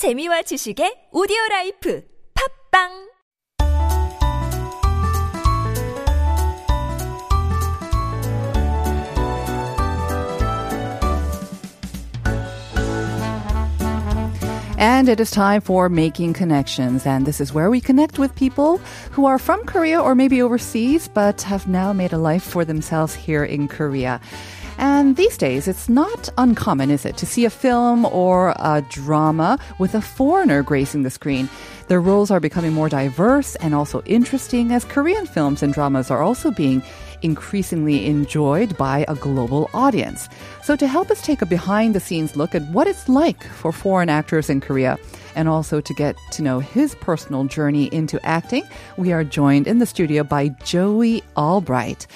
재미와 0.00 0.42
지식의 0.48 1.10
오디오 1.12 1.36
라이프 1.50 2.02
팝빵 2.32 3.10
And 14.78 15.10
it 15.10 15.20
is 15.20 15.30
time 15.30 15.60
for 15.60 15.90
Making 15.90 16.32
Connections. 16.32 17.04
And 17.04 17.26
this 17.26 17.38
is 17.38 17.52
where 17.52 17.68
we 17.68 17.82
connect 17.82 18.18
with 18.18 18.34
people 18.34 18.78
who 19.12 19.26
are 19.26 19.38
from 19.38 19.66
Korea 19.66 20.00
or 20.00 20.14
maybe 20.14 20.40
overseas, 20.40 21.08
but 21.12 21.42
have 21.42 21.68
now 21.68 21.92
made 21.92 22.14
a 22.14 22.18
life 22.18 22.42
for 22.42 22.64
themselves 22.64 23.14
here 23.14 23.44
in 23.44 23.68
Korea. 23.68 24.22
And 24.80 25.16
these 25.16 25.36
days, 25.36 25.68
it's 25.68 25.90
not 25.90 26.30
uncommon, 26.38 26.90
is 26.90 27.04
it, 27.04 27.18
to 27.18 27.26
see 27.26 27.44
a 27.44 27.50
film 27.50 28.06
or 28.06 28.54
a 28.56 28.82
drama 28.88 29.58
with 29.78 29.94
a 29.94 30.00
foreigner 30.00 30.62
gracing 30.62 31.02
the 31.02 31.10
screen. 31.10 31.50
Their 31.88 32.00
roles 32.00 32.30
are 32.30 32.40
becoming 32.40 32.72
more 32.72 32.88
diverse 32.88 33.56
and 33.56 33.74
also 33.74 34.02
interesting 34.06 34.72
as 34.72 34.86
Korean 34.86 35.26
films 35.26 35.62
and 35.62 35.74
dramas 35.74 36.10
are 36.10 36.22
also 36.22 36.50
being 36.50 36.82
increasingly 37.20 38.06
enjoyed 38.06 38.74
by 38.78 39.04
a 39.06 39.16
global 39.16 39.68
audience. 39.74 40.30
So, 40.62 40.76
to 40.76 40.86
help 40.86 41.10
us 41.10 41.20
take 41.20 41.42
a 41.42 41.46
behind 41.46 41.94
the 41.94 42.00
scenes 42.00 42.34
look 42.34 42.54
at 42.54 42.66
what 42.70 42.86
it's 42.86 43.06
like 43.06 43.44
for 43.44 43.72
foreign 43.72 44.08
actors 44.08 44.48
in 44.48 44.62
Korea, 44.62 44.98
and 45.34 45.46
also 45.46 45.82
to 45.82 45.92
get 45.92 46.16
to 46.32 46.42
know 46.42 46.58
his 46.58 46.94
personal 46.94 47.44
journey 47.44 47.92
into 47.92 48.18
acting, 48.24 48.62
we 48.96 49.12
are 49.12 49.24
joined 49.24 49.66
in 49.66 49.78
the 49.78 49.84
studio 49.84 50.24
by 50.24 50.48
Joey 50.64 51.22
Albright. 51.36 52.06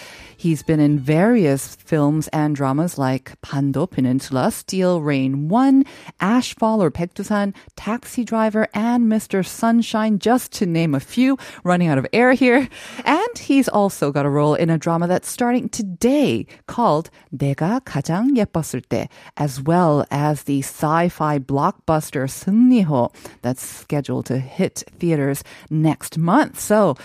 He's 0.44 0.62
been 0.62 0.78
in 0.78 0.98
various 0.98 1.74
films 1.74 2.28
and 2.28 2.54
dramas 2.54 2.98
like 2.98 3.32
Pando 3.40 3.86
Peninsula, 3.86 4.50
Steel 4.50 5.00
Rain 5.00 5.48
1, 5.48 5.84
Ashfall 6.20 6.80
or 6.80 6.90
Baekdusan, 6.90 7.54
Taxi 7.76 8.24
Driver, 8.24 8.68
and 8.74 9.10
Mr. 9.10 9.40
Sunshine, 9.40 10.18
just 10.18 10.52
to 10.60 10.66
name 10.66 10.94
a 10.94 11.00
few. 11.00 11.38
Running 11.64 11.88
out 11.88 11.96
of 11.96 12.06
air 12.12 12.34
here. 12.34 12.68
And 13.06 13.38
he's 13.38 13.70
also 13.70 14.12
got 14.12 14.26
a 14.26 14.28
role 14.28 14.54
in 14.54 14.68
a 14.68 14.76
drama 14.76 15.08
that's 15.08 15.30
starting 15.30 15.70
today 15.70 16.46
called 16.66 17.08
내가 17.34 17.80
가장 17.80 18.36
예뻤을 18.36 18.82
때, 18.82 19.08
as 19.38 19.62
well 19.62 20.04
as 20.10 20.42
the 20.42 20.58
sci-fi 20.58 21.38
blockbuster 21.38 22.28
승리호 22.28 23.14
that's 23.40 23.64
scheduled 23.64 24.26
to 24.26 24.36
hit 24.36 24.84
theaters 24.98 25.42
next 25.70 26.18
month. 26.18 26.60
So, 26.60 26.96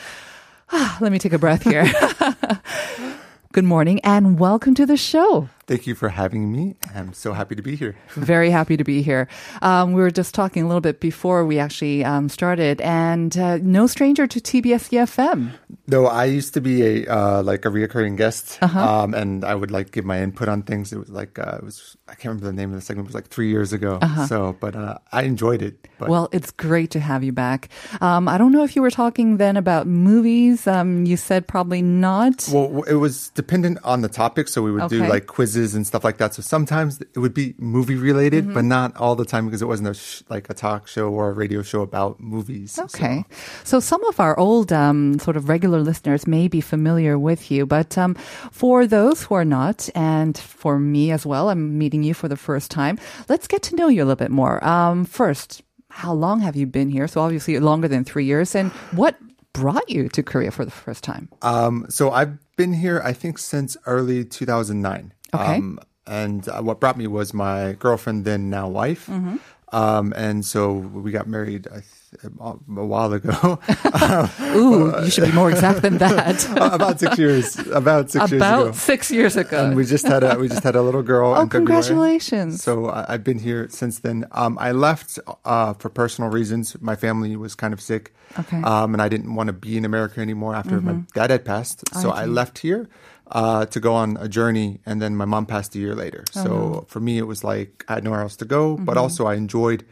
ah, 0.73 0.97
let 0.99 1.13
me 1.13 1.19
take 1.19 1.31
a 1.31 1.39
breath 1.39 1.63
here. 1.63 1.89
Good 3.51 3.63
morning 3.63 3.99
and 4.03 4.37
welcome 4.37 4.75
to 4.75 4.85
the 4.85 4.95
show. 4.95 5.49
Thank 5.65 5.87
you 5.87 5.95
for 5.95 6.09
having 6.09 6.51
me. 6.51 6.75
I'm 6.95 7.13
so 7.13 7.33
happy 7.33 7.55
to 7.55 7.61
be 7.61 7.75
here. 7.75 7.95
Very 8.15 8.49
happy 8.49 8.77
to 8.77 8.83
be 8.83 9.01
here. 9.01 9.27
Um, 9.61 9.93
we 9.93 10.01
were 10.01 10.11
just 10.11 10.33
talking 10.33 10.63
a 10.63 10.67
little 10.67 10.81
bit 10.81 10.99
before 10.99 11.45
we 11.45 11.59
actually 11.59 12.03
um, 12.03 12.29
started, 12.29 12.81
and 12.81 13.37
uh, 13.37 13.57
no 13.57 13.87
stranger 13.87 14.25
to 14.27 14.39
TBS 14.39 14.89
EFM. 14.91 15.51
No, 15.87 16.05
I 16.07 16.25
used 16.25 16.53
to 16.53 16.61
be 16.61 16.83
a 17.05 17.07
uh, 17.11 17.43
like 17.43 17.65
a 17.65 17.69
reoccurring 17.69 18.17
guest, 18.17 18.57
Uh-huh. 18.61 18.79
um, 18.79 19.13
and 19.13 19.43
I 19.43 19.55
would 19.55 19.71
like 19.71 19.91
give 19.91 20.05
my 20.05 20.21
input 20.21 20.47
on 20.49 20.61
things. 20.63 20.93
It 20.93 20.99
was 20.99 21.09
like 21.09 21.37
uh, 21.39 21.57
it 21.57 21.63
was 21.63 21.97
I 22.07 22.13
can't 22.13 22.25
remember 22.35 22.45
the 22.47 22.53
name 22.53 22.69
of 22.69 22.75
the 22.75 22.81
segment. 22.81 23.05
It 23.07 23.09
was 23.09 23.15
like 23.15 23.27
three 23.27 23.49
years 23.49 23.73
ago. 23.73 23.99
So, 24.27 24.55
but 24.59 24.75
uh, 24.75 24.97
I 25.11 25.23
enjoyed 25.23 25.61
it. 25.61 25.75
But 25.97 26.05
Uh-huh. 26.05 26.11
Well, 26.11 26.29
it's 26.31 26.51
great 26.51 26.91
to 26.91 26.99
have 26.99 27.23
you 27.23 27.31
back. 27.33 27.69
Um, 28.01 28.27
I 28.27 28.37
don't 28.37 28.51
know 28.51 28.63
if 28.63 28.75
you 28.75 28.81
were 28.81 28.91
talking 28.91 29.37
then 29.37 29.57
about 29.57 29.85
movies. 29.87 30.65
Um, 30.67 31.05
you 31.05 31.17
said 31.17 31.47
probably 31.47 31.81
not. 31.81 32.47
Well, 32.51 32.83
it 32.87 32.95
was 32.95 33.29
dependent 33.29 33.77
on 33.83 34.01
the 34.01 34.09
topic, 34.09 34.47
so 34.47 34.61
we 34.61 34.71
would 34.71 34.89
do 34.89 35.05
like 35.05 35.25
quizzes 35.27 35.75
and 35.75 35.85
stuff 35.85 36.03
like 36.03 36.17
that. 36.17 36.33
So 36.33 36.41
sometimes 36.41 36.78
it 36.87 37.17
would 37.19 37.33
be 37.33 37.53
movie 37.57 37.95
related, 37.95 38.43
Mm-hmm. 38.45 38.53
but 38.53 38.63
not 38.65 38.95
all 38.97 39.15
the 39.15 39.25
time 39.25 39.45
because 39.45 39.61
it 39.61 39.67
wasn't 39.67 39.89
a 39.89 39.93
sh- 39.93 40.21
like 40.29 40.49
a 40.49 40.53
talk 40.53 40.87
show 40.87 41.09
or 41.09 41.29
a 41.29 41.33
radio 41.33 41.61
show 41.61 41.81
about 41.81 42.19
movies. 42.19 42.71
So- 42.73 42.83
Okay. 42.85 43.23
So 43.63 43.79
some 43.79 44.03
of 44.05 44.19
our 44.19 44.37
old 44.39 44.71
um, 44.71 45.19
sort 45.19 45.37
of 45.37 45.49
regular 45.49 45.79
listeners 45.81 46.25
may 46.27 46.47
be 46.47 46.61
familiar 46.61 47.17
with 47.17 47.51
you, 47.51 47.65
but 47.65 47.97
um, 47.97 48.15
for 48.51 48.87
those 48.87 49.23
who 49.23 49.35
are 49.35 49.45
not, 49.45 49.89
and 49.95 50.37
for 50.37 50.79
me 50.79 51.11
as 51.11 51.25
well, 51.25 51.49
I'm 51.49 51.77
meeting 51.77 52.03
you 52.03 52.13
for 52.13 52.27
the 52.27 52.37
first 52.37 52.71
time. 52.71 52.97
Let's 53.27 53.47
get 53.47 53.61
to 53.63 53.75
know 53.75 53.87
you 53.89 54.01
a 54.03 54.05
little 54.05 54.15
bit 54.25 54.31
more. 54.31 54.63
Um, 54.63 55.05
first, 55.05 55.61
how 55.89 56.13
long 56.13 56.41
have 56.41 56.55
you 56.55 56.65
been 56.67 56.89
here? 56.89 57.07
So 57.07 57.21
obviously 57.21 57.59
longer 57.59 57.87
than 57.87 58.03
three 58.05 58.25
years. 58.25 58.55
And 58.55 58.71
what 58.93 59.15
brought 59.53 59.89
you 59.89 60.07
to 60.09 60.21
Korea 60.23 60.51
for 60.51 60.63
the 60.65 60.71
first 60.71 61.03
time? 61.03 61.27
Um, 61.41 61.85
so 61.89 62.11
I've 62.11 62.37
been 62.55 62.73
here, 62.73 63.01
I 63.03 63.13
think, 63.13 63.37
since 63.39 63.75
early 63.85 64.23
2009. 64.23 65.13
Okay. 65.33 65.55
Um, 65.55 65.79
and 66.09 66.49
uh, 66.49 66.61
what 66.61 66.79
brought 66.81 66.97
me 66.97 67.07
was 67.07 67.33
my 67.33 67.73
girlfriend, 67.79 68.25
then 68.25 68.49
now 68.49 68.67
wife. 68.67 69.05
Mm-hmm. 69.07 69.37
Um, 69.71 70.13
and 70.17 70.43
so 70.43 70.73
we 70.73 71.11
got 71.11 71.27
married 71.27 71.67
I 71.67 71.81
th- 72.19 72.33
a 72.33 72.85
while 72.93 73.13
ago, 73.13 73.59
Ooh, 74.57 74.91
you 75.03 75.11
should 75.11 75.25
be 75.25 75.31
more 75.31 75.51
exact 75.51 75.83
than 75.83 75.99
that. 75.99 76.41
about 76.73 76.99
six 76.99 77.19
years, 77.19 77.59
about 77.69 78.09
six 78.09 78.31
years 78.31 78.41
ago. 78.41 78.61
About 78.63 78.75
six 78.75 79.11
years 79.11 79.35
ago. 79.37 79.65
And 79.65 79.75
we 79.75 79.85
just 79.85 80.07
had 80.07 80.23
a 80.23 80.39
we 80.39 80.47
just 80.47 80.63
had 80.63 80.75
a 80.75 80.81
little 80.81 81.03
girl. 81.03 81.35
oh, 81.37 81.45
congratulations. 81.45 82.63
So 82.63 82.87
I- 82.89 83.13
I've 83.13 83.23
been 83.23 83.39
here 83.39 83.67
since 83.69 83.99
then. 83.99 84.25
Um, 84.31 84.57
I 84.59 84.71
left 84.71 85.19
uh, 85.45 85.73
for 85.73 85.89
personal 85.89 86.31
reasons. 86.31 86.75
My 86.81 86.95
family 86.95 87.35
was 87.35 87.53
kind 87.55 87.73
of 87.73 87.79
sick, 87.81 88.11
Okay. 88.39 88.57
Mm-hmm. 88.57 88.65
um, 88.65 88.93
and 88.95 89.01
I 89.01 89.09
didn't 89.09 89.35
want 89.35 89.47
to 89.47 89.53
be 89.53 89.77
in 89.77 89.85
America 89.85 90.19
anymore 90.19 90.55
after 90.55 90.81
my 90.81 90.93
dad 91.13 91.29
had 91.29 91.45
passed. 91.45 91.83
So 92.01 92.09
I, 92.09 92.25
left 92.25 92.59
here 92.59 92.89
uh, 93.31 93.65
to 93.67 93.79
go 93.79 93.93
on 93.93 94.17
a 94.17 94.27
journey, 94.27 94.79
and 94.85 95.01
then 95.01 95.15
my 95.15 95.25
mom 95.25 95.45
passed 95.45 95.75
a 95.75 95.79
year 95.79 95.95
later. 95.95 96.23
So 96.31 96.85
for 96.87 96.99
me, 96.99 97.17
it 97.17 97.27
was 97.27 97.43
like 97.43 97.85
I 97.87 97.95
had 97.95 98.03
nowhere 98.03 98.21
else 98.21 98.35
to 98.37 98.45
go, 98.45 98.77
but 98.77 98.97
Mm-hmm. 98.97 98.97
also 98.97 99.25
I 99.27 99.35
enjoyed 99.35 99.85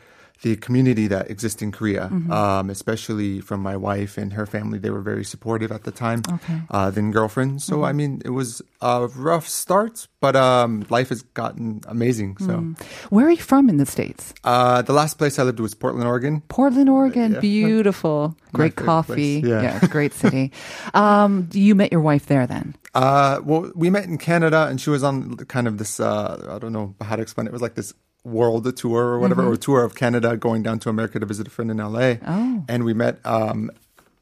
the 0.43 0.55
community 0.55 1.07
that 1.07 1.29
exists 1.31 1.61
in 1.61 1.71
Korea, 1.71 2.09
Mm-hmm. 2.11 2.31
um, 2.31 2.69
especially 2.69 3.41
from 3.41 3.61
my 3.61 3.75
wife 3.75 4.17
and 4.17 4.33
her 4.33 4.45
family. 4.45 4.77
They 4.79 4.89
were 4.91 5.01
very 5.01 5.23
supportive 5.25 5.71
at 5.71 5.83
the 5.83 5.91
time. 5.91 6.21
Okay. 6.31 6.61
Uh, 6.69 6.89
then 6.91 7.11
girlfriend. 7.11 7.61
So 7.61 7.83
I 7.83 7.91
mean, 7.93 8.21
it 8.23 8.29
was 8.29 8.61
a 8.81 9.07
rough 9.07 9.47
start, 9.47 10.07
but 10.21 10.35
um, 10.35 10.85
life 10.89 11.09
has 11.09 11.21
gotten 11.33 11.81
amazing. 11.87 12.37
So 12.37 12.73
Where 13.09 13.25
are 13.27 13.31
you 13.31 13.37
from 13.41 13.69
in 13.69 13.77
the 13.77 13.85
States? 13.85 14.33
uh, 14.43 14.81
the 14.83 14.93
last 14.93 15.17
place 15.17 15.39
I 15.39 15.43
lived 15.43 15.59
was 15.59 15.73
Portland, 15.73 16.07
Oregon. 16.07 16.41
Portland, 16.49 16.89
Oregon. 16.89 17.33
Yeah. 17.33 17.39
Beautiful. 17.39 18.35
Great 18.53 18.75
coffee. 18.75 19.41
place. 19.41 19.49
Yeah. 19.49 19.79
great 19.87 20.13
city. 20.13 20.51
um, 20.93 21.49
you 21.53 21.73
met 21.75 21.91
your 21.91 22.01
wife 22.01 22.27
there 22.27 22.45
then? 22.47 22.75
Uh, 22.93 23.39
well, 23.43 23.71
we 23.75 23.89
met 23.89 24.05
in 24.05 24.17
Canada, 24.17 24.67
and 24.69 24.79
she 24.81 24.89
was 24.89 25.03
on 25.03 25.35
kind 25.47 25.67
of 25.67 25.77
this. 25.77 25.99
Uh, 25.99 26.53
I 26.55 26.59
don't 26.59 26.73
know 26.73 26.95
how 27.01 27.15
to 27.15 27.21
explain 27.21 27.45
it. 27.47 27.49
It 27.49 27.53
was 27.53 27.61
like 27.61 27.75
this 27.75 27.93
world 28.27 28.75
tour 28.77 29.03
or 29.05 29.19
whatever, 29.19 29.47
or 29.47 29.55
tour 29.57 29.83
of 29.83 29.95
Canada, 29.95 30.35
going 30.37 30.61
down 30.63 30.79
to 30.79 30.89
America 30.89 31.19
to 31.19 31.25
visit 31.25 31.47
a 31.47 31.49
friend 31.49 31.71
in 31.71 31.77
LA. 31.77 32.15
Oh. 32.25 32.63
and 32.67 32.83
we 32.83 32.93
met 32.93 33.19
um, 33.25 33.71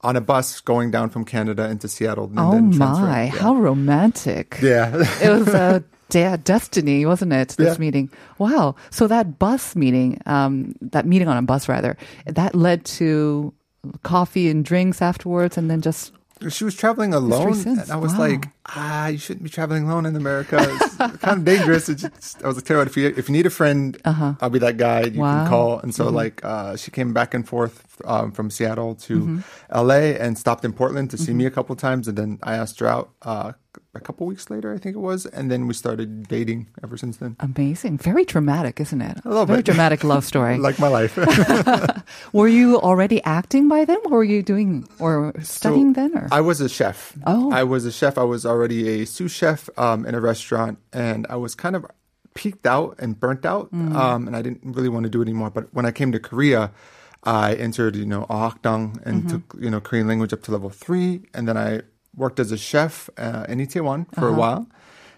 on 0.02 0.16
a 0.16 0.22
bus 0.22 0.62
going 0.62 0.92
down 0.92 1.10
from 1.10 1.26
Canada 1.26 1.70
into 1.70 1.88
Seattle. 1.88 2.26
And 2.26 2.40
oh 2.40 2.52
then 2.52 2.78
my. 2.78 3.24
Yeah. 3.24 3.30
how 3.32 3.56
romantic. 3.56 4.58
Yeah. 4.62 4.94
it 5.22 5.30
was 5.30 5.48
a 5.48 5.84
de- 6.10 6.38
destiny, 6.38 7.06
wasn't 7.06 7.34
it? 7.34 7.50
This 7.58 7.74
Yeah. 7.76 7.80
meeting. 7.80 8.10
Wow. 8.38 8.76
So 8.92 9.08
that 9.08 9.40
bus 9.40 9.76
meeting, 9.76 10.22
um, 10.28 10.76
that 10.82 11.06
meeting 11.08 11.28
on 11.28 11.38
a 11.38 11.42
bus 11.42 11.68
rather, 11.68 11.98
that 12.28 12.54
led 12.54 12.86
to 13.00 13.54
coffee 14.04 14.50
and 14.50 14.64
drinks 14.66 15.02
afterwards 15.02 15.58
and 15.58 15.70
then 15.70 15.82
just 15.82 16.12
she 16.50 16.64
was 16.64 16.76
traveling 16.76 17.14
alone, 17.14 17.58
and 17.68 17.92
I 17.92 17.96
was 17.96 18.14
Wow. 18.14 18.20
like, 18.20 18.50
ah, 18.68 19.08
you 19.08 19.18
shouldn't 19.18 19.44
be 19.44 19.50
traveling 19.50 19.86
alone 19.90 20.06
in 20.06 20.16
America. 20.16 20.58
It's 20.60 20.96
kind 21.22 21.40
of 21.40 21.46
dangerous. 21.46 21.88
Just, 21.88 22.44
I 22.44 22.48
was 22.48 22.56
like, 22.58 22.66
tell 22.66 22.82
if 22.82 22.96
you 22.98 23.14
if 23.16 23.30
you 23.30 23.34
need 23.34 23.46
a 23.46 23.50
friend, 23.50 23.98
I'll 24.06 24.50
be 24.50 24.60
that 24.60 24.78
guy 24.78 25.02
you 25.04 25.22
Uh-huh. 25.22 25.22
Wow. 25.22 25.40
can 25.44 25.48
call. 25.50 25.80
And 25.80 25.94
so 25.96 26.10
like, 26.10 26.44
uh, 26.44 26.76
she 26.78 26.92
came 26.92 27.14
back 27.14 27.34
and 27.34 27.48
forth 27.48 28.02
um, 28.06 28.32
from 28.32 28.50
Seattle 28.50 28.96
to 29.08 29.20
Mm-hmm. 29.22 29.40
L.A. 29.70 30.18
and 30.20 30.38
stopped 30.38 30.64
in 30.66 30.74
Portland 30.74 31.10
to 31.12 31.18
see 31.18 31.34
me 31.34 31.46
a 31.46 31.52
couple 31.52 31.76
times, 31.76 32.08
and 32.08 32.18
then 32.18 32.40
I 32.44 32.56
asked 32.56 32.80
her 32.80 32.88
out. 32.88 33.10
Uh, 33.22 33.54
a 33.94 34.00
couple 34.00 34.26
weeks 34.28 34.50
later, 34.50 34.74
I 34.74 34.78
think 34.78 34.96
it 34.96 35.00
was, 35.00 35.26
and 35.26 35.50
then 35.52 35.68
we 35.68 35.74
started 35.74 36.28
dating 36.28 36.68
ever 36.84 36.98
since 36.98 37.18
then. 37.18 37.36
amazing. 37.40 37.98
Very 37.98 38.26
dramatic, 38.26 38.80
isn't 38.80 39.02
it? 39.02 39.18
A 39.26 39.30
little 39.30 39.46
Very 39.46 39.60
bit. 39.60 39.66
dramatic 39.66 40.04
love 40.04 40.24
story. 40.32 40.58
Like 40.58 40.80
my 40.80 40.88
life. 40.88 41.18
Were 42.34 42.48
you 42.48 42.78
already 42.80 43.24
acting 43.24 43.68
by 43.68 43.86
then? 43.86 43.98
What 44.04 44.12
were 44.12 44.24
you 44.24 44.44
doing 44.44 44.88
or 45.00 45.34
studying 45.42 45.94
So, 45.94 46.02
then? 46.02 46.18
Or? 46.18 46.28
I 46.32 46.42
was 46.42 46.62
a 46.62 46.70
chef. 46.70 47.14
Oh. 47.26 47.52
I 47.52 47.64
was 47.64 47.86
a 47.86 47.92
chef. 47.92 48.18
I 48.18 48.24
was 48.24 48.46
already 48.46 49.02
a 49.02 49.06
sous 49.06 49.32
chef 49.32 49.70
um, 49.78 50.06
in 50.06 50.16
a 50.16 50.20
restaurant, 50.22 50.80
and 50.94 51.26
I 51.30 51.36
was 51.36 51.56
kind 51.56 51.76
of 51.76 51.86
peaked 52.34 52.68
out 52.68 52.96
and 53.00 53.20
burnt 53.20 53.46
out, 53.46 53.72
Mm. 53.72 53.96
um, 53.96 54.28
and 54.28 54.36
I 54.36 54.42
didn't 54.42 54.62
really 54.76 54.90
want 54.90 55.04
to 55.06 55.10
do 55.10 55.22
it 55.22 55.26
anymore. 55.26 55.50
But 55.50 55.74
when 55.74 55.86
I 55.86 55.92
came 55.92 56.12
to 56.12 56.20
Korea, 56.20 56.72
I 57.24 57.54
entered, 57.56 57.96
you 57.96 58.06
know, 58.06 58.26
Eohakdang 58.30 59.02
and 59.06 59.24
Mm-hmm. 59.24 59.30
took, 59.30 59.56
you 59.60 59.70
know, 59.70 59.80
Korean 59.80 60.08
language 60.08 60.34
up 60.34 60.44
to 60.44 60.52
level 60.52 60.70
three, 60.70 61.22
and 61.34 61.48
then 61.48 61.58
I 61.58 61.82
worked 62.18 62.40
as 62.40 62.52
a 62.52 62.58
chef 62.58 63.10
uh, 63.18 63.46
in 63.50 63.60
Itaewon 63.60 64.06
for 64.14 64.22
Uh-huh. 64.22 64.28
a 64.28 64.34
while. 64.34 64.68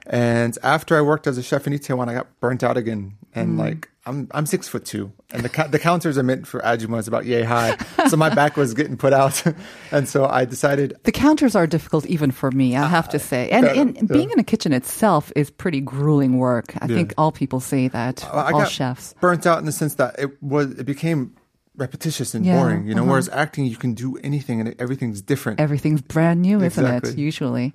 And 0.09 0.57
after 0.63 0.95
I 0.97 1.01
worked 1.01 1.27
as 1.27 1.37
a 1.37 1.43
chef 1.43 1.67
in 1.67 1.73
Itaewon, 1.73 2.07
I 2.07 2.13
got 2.13 2.27
burnt 2.39 2.63
out 2.63 2.77
again. 2.77 3.17
And 3.35 3.57
like, 3.57 3.89
I'm 4.05 4.29
I'm 4.31 4.45
six 4.45 4.67
foot 4.69 4.85
two, 4.85 5.11
and 5.31 5.43
the 5.43 5.49
ca- 5.49 5.67
the 5.67 5.77
counters 5.77 6.17
are 6.17 6.23
meant 6.23 6.47
for 6.47 6.59
ajumas 6.61 7.07
about 7.09 7.25
yay 7.25 7.43
high, 7.43 7.75
so 8.07 8.15
my 8.17 8.33
back 8.33 8.55
was 8.57 8.73
getting 8.73 8.95
put 8.97 9.11
out, 9.13 9.43
and 9.91 10.07
so 10.09 10.25
I 10.25 10.45
decided 10.45 10.95
The 11.03 11.11
counters 11.11 11.53
are 11.55 11.67
difficult 11.67 12.05
even 12.07 12.31
for 12.31 12.49
me, 12.51 12.75
I 12.77 12.87
have 12.87 13.09
to 13.09 13.19
say. 13.19 13.49
And, 13.49 13.65
yeah, 13.65 13.73
and 13.81 14.07
being 14.07 14.31
in 14.31 14.39
a 14.39 14.43
kitchen 14.45 14.71
itself 14.73 15.31
is 15.35 15.51
pretty 15.51 15.81
grueling 15.81 16.37
work. 16.39 16.73
I 16.81 16.87
think 16.87 17.13
all 17.17 17.31
people 17.33 17.59
say 17.59 17.89
that, 17.89 18.23
I 18.33 18.53
all 18.53 18.63
chefs. 18.65 19.13
burnt 19.19 19.45
out 19.45 19.59
in 19.59 19.65
the 19.65 19.71
sense 19.73 19.95
that 19.95 20.15
it 20.17 20.41
was 20.41 20.71
it 20.79 20.85
became 20.85 21.35
repetitious 21.77 22.33
and 22.33 22.45
Yeah, 22.45 22.59
boring. 22.59 22.87
You 22.87 22.95
know, 22.95 23.03
uh-huh. 23.03 23.11
whereas 23.11 23.29
acting 23.29 23.65
you 23.65 23.77
can 23.77 23.93
do 23.93 24.17
anything 24.23 24.59
and 24.59 24.75
everything's 24.79 25.21
different. 25.21 25.59
Everything's 25.59 26.01
brand 26.01 26.41
new, 26.41 26.61
isn't 26.61 26.85
it? 26.85 27.17
Usually. 27.17 27.73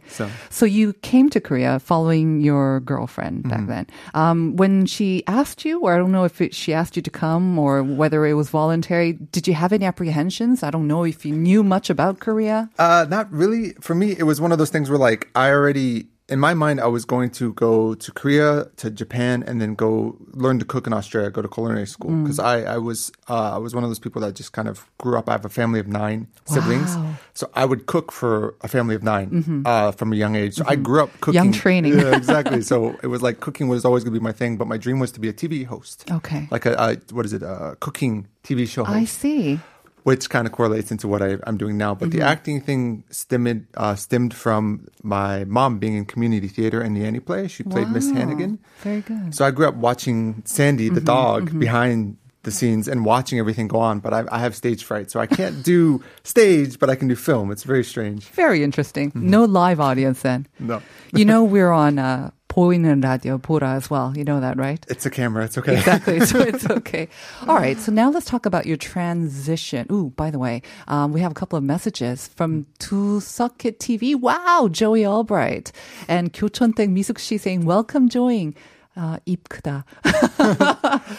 So- 0.50 0.66
you 0.66 0.92
came 1.02 1.28
to 1.30 1.40
Korea 1.40 1.78
following 1.78 2.40
your 2.40 2.80
girlfriend 2.80 3.44
back 3.48 3.60
Mm-hmm. 3.60 3.66
then. 3.68 3.86
Um, 4.14 4.56
when 4.56 4.86
she 4.86 5.22
asked 5.26 5.64
you, 5.64 5.80
or 5.80 5.94
I 5.94 5.98
don't 5.98 6.12
know 6.12 6.24
if 6.24 6.40
it, 6.40 6.54
she 6.54 6.72
asked 6.72 6.96
you 6.96 7.02
to 7.02 7.10
come 7.10 7.58
or 7.58 7.82
whether 7.82 8.24
it 8.26 8.34
was 8.34 8.48
voluntary, 8.50 9.12
did 9.12 9.46
you 9.46 9.54
have 9.54 9.72
any 9.72 9.84
apprehensions? 9.84 10.62
I 10.62 10.70
don't 10.70 10.88
know 10.88 11.04
if 11.04 11.24
you 11.26 11.34
knew 11.34 11.62
much 11.62 11.90
about 11.90 12.18
Korea. 12.20 12.70
Uh, 12.78 13.06
not 13.08 13.30
really. 13.32 13.72
For 13.80 13.94
me, 13.94 14.12
it 14.18 14.24
was 14.24 14.40
one 14.40 14.50
of 14.52 14.58
those 14.58 14.70
things 14.70 14.88
where 14.90 14.98
like 14.98 15.28
I 15.34 15.50
already 15.50 16.06
in 16.32 16.38
my 16.40 16.54
mind 16.54 16.80
I 16.80 16.86
was 16.96 17.04
going 17.04 17.30
to 17.40 17.52
go 17.54 17.94
to 18.04 18.08
Korea, 18.20 18.66
to 18.82 18.90
Japan, 18.90 19.44
and 19.46 19.60
then 19.60 19.74
go 19.74 20.16
learn 20.44 20.58
to 20.58 20.64
cook 20.64 20.86
in 20.88 20.92
Australia, 20.92 21.30
go 21.30 21.42
to 21.42 21.48
culinary 21.56 21.86
school 21.86 22.10
Mm. 22.10 22.22
because 22.24 22.38
I 22.38 22.56
I 22.76 22.78
was 22.88 22.98
uh, 23.28 23.56
I 23.56 23.58
was 23.64 23.72
one 23.74 23.84
of 23.84 23.90
those 23.90 24.02
people 24.06 24.20
that 24.22 24.32
just 24.40 24.52
kind 24.58 24.68
of 24.72 24.76
grew 25.02 25.16
up. 25.18 25.28
I 25.28 25.32
have 25.32 25.44
a 25.44 25.54
family 25.60 25.80
of 25.84 25.86
nine 26.02 26.20
siblings, 26.54 26.90
Wow. 26.96 27.02
Mm-hmm. 27.02 27.12
so 27.40 27.44
I 27.62 27.64
would 27.70 27.82
cook 27.94 28.08
for 28.20 28.54
a 28.66 28.68
family 28.76 28.94
of 28.98 29.02
9 29.02 29.62
uh, 29.66 29.92
from 29.98 30.08
a 30.12 30.16
young 30.16 30.34
age. 30.42 30.54
So 30.60 30.64
I 30.66 30.76
grew 30.76 31.00
up 31.04 31.10
cooking. 31.20 31.34
Young 31.42 31.52
training. 31.52 31.92
Yeah, 31.98 32.16
exactly. 32.22 32.62
so 32.72 32.96
it 33.02 33.08
was 33.14 33.20
like 33.26 33.36
cooking 33.46 33.66
was 33.68 33.84
always 33.84 34.02
going 34.04 34.14
to 34.14 34.20
be 34.20 34.24
my 34.30 34.32
thing, 34.40 34.56
but 34.60 34.66
my 34.74 34.78
dream 34.84 34.98
was 35.04 35.10
to 35.12 35.20
be 35.20 35.28
a 35.28 35.36
TV 35.42 35.64
host. 35.72 35.96
Okay. 36.18 36.48
Like 36.50 36.64
a, 36.66 36.72
a 36.86 36.88
what 37.16 37.24
is 37.26 37.32
it? 37.32 37.42
A 37.42 37.76
cooking 37.80 38.14
TV 38.46 38.66
show 38.74 38.84
host 38.84 38.96
I 38.98 39.04
see. 39.22 39.60
Which 40.04 40.28
kind 40.30 40.46
of 40.46 40.52
correlates 40.52 40.90
into 40.90 41.06
what 41.08 41.22
I, 41.22 41.36
I'm 41.46 41.56
doing 41.56 41.78
now. 41.78 41.94
But 41.94 42.10
the 42.10 42.22
acting 42.22 42.60
thing 42.60 43.04
stemmed 43.10 43.66
uh, 43.76 43.94
stemmed 43.94 44.34
from 44.34 44.88
my 45.02 45.44
mom 45.44 45.78
being 45.78 45.96
in 45.96 46.04
community 46.04 46.48
theater 46.48 46.80
and 46.80 46.96
the 46.96 47.04
Annie 47.04 47.20
play. 47.20 47.48
She 47.48 47.62
played 47.62 47.88
Miss 47.88 48.10
Hannigan. 48.10 48.58
Very 48.80 49.00
good. 49.00 49.34
So 49.34 49.44
I 49.44 49.50
grew 49.50 49.66
up 49.68 49.74
watching 49.74 50.42
Sandy, 50.44 50.88
the 50.88 51.00
dog, 51.00 51.58
behind 51.58 52.16
the 52.44 52.50
scenes 52.50 52.88
and 52.88 53.04
watching 53.04 53.38
everything 53.38 53.68
go 53.68 53.78
on. 53.78 54.00
But 54.00 54.12
I, 54.12 54.24
I 54.30 54.38
have 54.40 54.54
stage 54.56 54.84
fright, 54.84 55.10
so 55.10 55.20
I 55.20 55.26
can't 55.26 55.62
do 55.62 56.02
stage, 56.24 56.78
but 56.78 56.90
I 56.90 56.96
can 56.96 57.08
do 57.08 57.14
film. 57.14 57.50
It's 57.52 57.62
very 57.62 57.84
strange. 57.84 58.24
Very 58.30 58.64
interesting. 58.64 59.12
No 59.14 59.44
live 59.44 59.80
audience 59.80 60.22
then. 60.22 60.48
No. 60.58 60.82
you 61.12 61.24
know 61.24 61.44
we're 61.44 61.70
on 61.70 61.98
uh, 61.98 62.30
보이는 62.51 63.01
라디오 63.01 63.37
보라 63.37 63.75
as 63.75 63.89
well. 63.91 64.17
You 64.17 64.23
know 64.23 64.39
that, 64.39 64.57
right? 64.57 64.83
It's 64.89 65.05
a 65.05 65.11
camera. 65.11 65.45
It's 65.45 65.57
okay. 65.59 65.77
Exactly. 65.77 66.19
So 66.25 66.39
it's 66.39 66.65
okay. 66.67 67.07
All 67.47 67.55
right. 67.55 67.77
So 67.79 67.91
now 67.91 68.09
let's 68.09 68.25
talk 68.25 68.47
about 68.47 68.65
your 68.65 68.77
transition. 68.77 69.85
Ooh, 69.91 70.11
by 70.15 70.31
the 70.31 70.39
way, 70.39 70.63
um, 70.87 71.13
we 71.13 71.21
have 71.21 71.31
a 71.31 71.35
couple 71.35 71.57
of 71.57 71.63
messages 71.63 72.27
from 72.27 72.65
To 72.89 73.19
Suck 73.19 73.63
It 73.63 73.79
TV. 73.79 74.15
Wow, 74.15 74.69
Joey 74.71 75.05
Albright. 75.05 75.71
And 76.07 76.33
교촌댁 76.33 76.89
미숙 76.89 77.19
씨 77.19 77.37
saying, 77.37 77.65
welcome, 77.65 78.09
Joey. 78.09 78.55
Uh, 78.97 79.19
입 79.27 79.47
크다. 79.47 79.83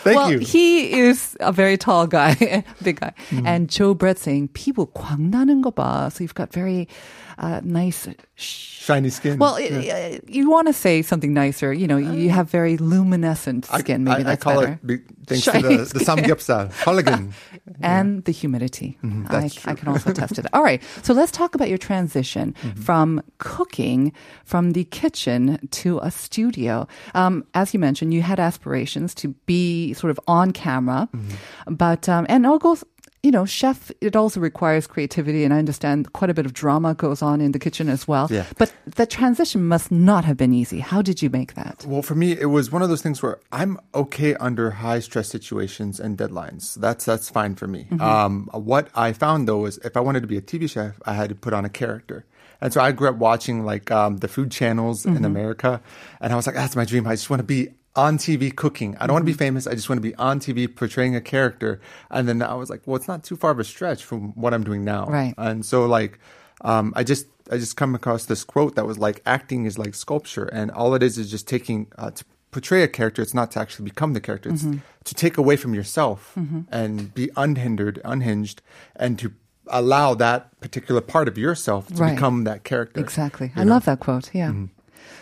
Thank 0.03 0.19
well, 0.19 0.33
you. 0.33 0.41
he 0.41 0.99
is 0.99 1.37
a 1.39 1.53
very 1.53 1.77
tall 1.77 2.09
guy, 2.09 2.35
big 2.83 2.99
guy. 2.99 3.13
Mm-hmm. 3.31 3.47
And 3.47 3.71
Joe 3.71 3.95
Brett 3.95 4.19
saying, 4.19 4.49
피부 4.49 4.93
광나는 4.93 5.63
거 5.63 5.71
봐. 5.71 6.11
So 6.11 6.25
you've 6.25 6.35
got 6.35 6.53
very 6.53 6.89
uh, 7.38 7.62
nice 7.64 8.08
Shiny 8.36 9.10
skin. 9.10 9.40
well, 9.40 9.56
it, 9.56 9.72
uh, 9.72 10.20
you 10.28 10.50
want 10.50 10.68
to 10.68 10.74
say 10.74 11.02
something 11.02 11.34
nicer. 11.34 11.72
You 11.72 11.88
know, 11.88 11.96
you 11.98 12.30
have 12.32 12.50
very 12.50 12.76
luminescent 12.78 13.68
I- 13.72 13.80
skin. 13.80 14.04
Maybe 14.04 14.18
I, 14.18 14.20
I 14.20 14.24
that's 14.24 14.44
call 14.44 14.60
better. 14.60 14.74
it 14.74 14.86
be, 14.88 14.98
thanks 15.26 15.44
Shiny 15.46 15.62
to 15.62 15.70
the, 15.86 16.00
the 16.00 16.00
samgyeopsal, 16.04 16.72
collagen. 16.84 17.32
and 17.82 18.26
the 18.26 18.32
humidity. 18.34 18.98
I, 19.02 19.06
Mm-hmm. 19.06 19.26
that's 19.28 19.66
I 19.68 19.76
can 19.76 19.88
also 19.88 20.12
test 20.22 20.38
it. 20.38 20.46
All 20.54 20.64
right. 20.64 20.82
So 21.02 21.14
let's 21.14 21.32
talk 21.32 21.56
about 21.56 21.70
your 21.70 21.78
transition 21.78 22.56
Mm-hmm. 22.62 22.82
from 22.82 23.22
cooking 23.38 24.12
from 24.44 24.72
the 24.74 24.84
kitchen 24.86 25.60
to 25.72 26.00
a 26.00 26.12
studio. 26.12 26.86
Um, 27.14 27.46
as 27.54 27.74
you 27.74 27.80
mentioned, 27.80 28.14
you 28.14 28.22
had 28.22 28.40
aspirations 28.40 29.14
to 29.16 29.30
be 29.46 29.94
sort 29.94 30.12
of 30.12 30.20
on 30.28 30.52
camera, 30.52 31.08
Mm-hmm. 31.16 31.74
but, 31.76 32.10
um, 32.10 32.26
and 32.28 32.46
also, 32.46 32.86
you 33.24 33.32
know, 33.32 33.46
chef, 33.46 33.90
it 34.02 34.18
also 34.18 34.42
requires 34.42 34.86
creativity. 34.86 35.46
And 35.46 35.54
I 35.54 35.58
understand 35.58 36.12
quite 36.12 36.30
a 36.30 36.34
bit 36.34 36.46
of 36.46 36.52
drama 36.52 36.94
goes 36.94 37.22
on 37.22 37.40
in 37.40 37.54
the 37.54 37.60
kitchen 37.60 37.88
as 37.88 38.06
well. 38.06 38.28
Yeah. 38.30 38.46
But 38.58 38.74
the 38.86 39.06
transition 39.06 39.66
must 39.66 39.92
not 39.92 40.26
have 40.26 40.36
been 40.36 40.54
easy. 40.54 40.80
How 40.80 41.02
did 41.02 41.22
you 41.22 41.30
make 41.30 41.54
that? 41.54 41.86
Well, 41.88 42.02
for 42.02 42.16
me, 42.16 42.38
it 42.38 42.48
was 42.48 42.70
one 42.70 42.82
of 42.82 42.90
those 42.90 43.02
things 43.02 43.24
where 43.24 43.40
I'm 43.54 43.80
okay 43.96 44.36
under 44.36 44.72
high 44.72 45.00
stress 45.00 45.30
situations 45.30 46.02
and 46.02 46.18
deadlines. 46.18 46.76
That's 46.76 47.06
that's 47.06 47.30
fine 47.30 47.56
for 47.56 47.68
me. 47.68 47.88
Um, 48.04 48.50
what 48.52 48.90
I 48.96 49.14
found 49.14 49.48
though 49.48 49.66
is 49.66 49.78
if 49.78 49.96
I 49.96 50.02
wanted 50.02 50.22
to 50.22 50.28
be 50.28 50.36
a 50.36 50.42
TV 50.42 50.70
chef, 50.70 51.00
I 51.06 51.14
had 51.14 51.30
to 51.30 51.36
put 51.36 51.54
on 51.54 51.64
a 51.64 51.70
character. 51.70 52.26
And 52.60 52.74
so 52.74 52.82
I 52.82 52.92
grew 52.92 53.08
up 53.08 53.16
watching 53.16 53.64
like 53.64 53.92
um, 53.92 54.18
the 54.18 54.28
food 54.28 54.52
channels 54.52 55.06
in 55.06 55.24
America, 55.26 55.82
and 56.20 56.34
I 56.34 56.36
was 56.36 56.46
like, 56.48 56.56
that's 56.56 56.76
my 56.76 56.86
dream. 56.86 57.08
I 57.08 57.12
just 57.12 57.30
want 57.30 57.40
to 57.40 57.46
be 57.46 57.70
on 57.96 58.18
TV 58.18 58.56
cooking. 58.56 58.98
I 59.00 59.06
don't 59.08 59.14
want 59.14 59.26
to 59.26 59.32
be 59.32 59.38
famous. 59.38 59.68
I 59.68 59.76
just 59.76 59.88
want 59.90 59.98
to 60.02 60.08
be 60.10 60.16
on 60.16 60.40
TV 60.40 60.74
portraying 60.74 61.16
a 61.16 61.22
character. 61.22 61.80
And 62.10 62.28
then 62.28 62.42
I 62.42 62.56
was 62.56 62.70
like, 62.70 62.82
well, 62.86 62.96
it's 62.96 63.08
not 63.08 63.24
too 63.24 63.36
far 63.36 63.52
of 63.52 63.60
a 63.60 63.64
stretch 63.64 64.04
from 64.04 64.32
what 64.34 64.54
I'm 64.54 64.64
doing 64.64 64.84
now. 64.84 65.06
Right. 65.06 65.34
And 65.38 65.66
so 65.66 65.86
like 65.86 66.20
um, 66.62 66.94
I 66.96 67.04
just 67.04 67.28
I 67.52 67.58
just 67.58 67.76
come 67.78 67.94
across 67.94 68.26
this 68.26 68.44
quote 68.44 68.76
that 68.76 68.86
was 68.88 68.98
like 68.98 69.22
acting 69.26 69.66
is 69.66 69.78
like 69.78 69.94
sculpture 69.96 70.46
and 70.46 70.72
all 70.72 70.96
it 70.96 71.04
is 71.04 71.18
is 71.18 71.30
just 71.30 71.48
taking 71.48 71.88
uh, 71.98 72.12
to 72.12 72.24
portray 72.52 72.84
a 72.84 72.88
character 72.88 73.22
it's 73.22 73.34
not 73.34 73.50
to 73.52 73.60
actually 73.60 73.84
become 73.86 74.14
the 74.14 74.22
character 74.22 74.50
it's 74.50 74.62
Mm-hmm. 74.64 74.78
to 75.06 75.16
take 75.16 75.38
away 75.40 75.56
from 75.58 75.74
yourself 75.74 76.38
and 76.72 77.12
be 77.16 77.30
unhindered 77.36 78.00
unhinged 78.06 78.62
and 78.96 79.18
to 79.20 79.34
allow 79.68 80.14
that 80.14 80.58
particular 80.62 81.02
part 81.02 81.28
of 81.28 81.36
yourself 81.38 81.88
to 81.88 81.96
Right. 81.96 82.14
become 82.16 82.44
that 82.44 82.64
character 82.64 83.00
Exactly. 83.02 83.48
you 83.56 83.62
I 83.62 83.64
know? 83.66 83.72
love 83.74 83.86
that 83.86 84.00
quote. 84.02 84.30
Yeah. 84.36 84.50
Mm-hmm. 84.50 84.66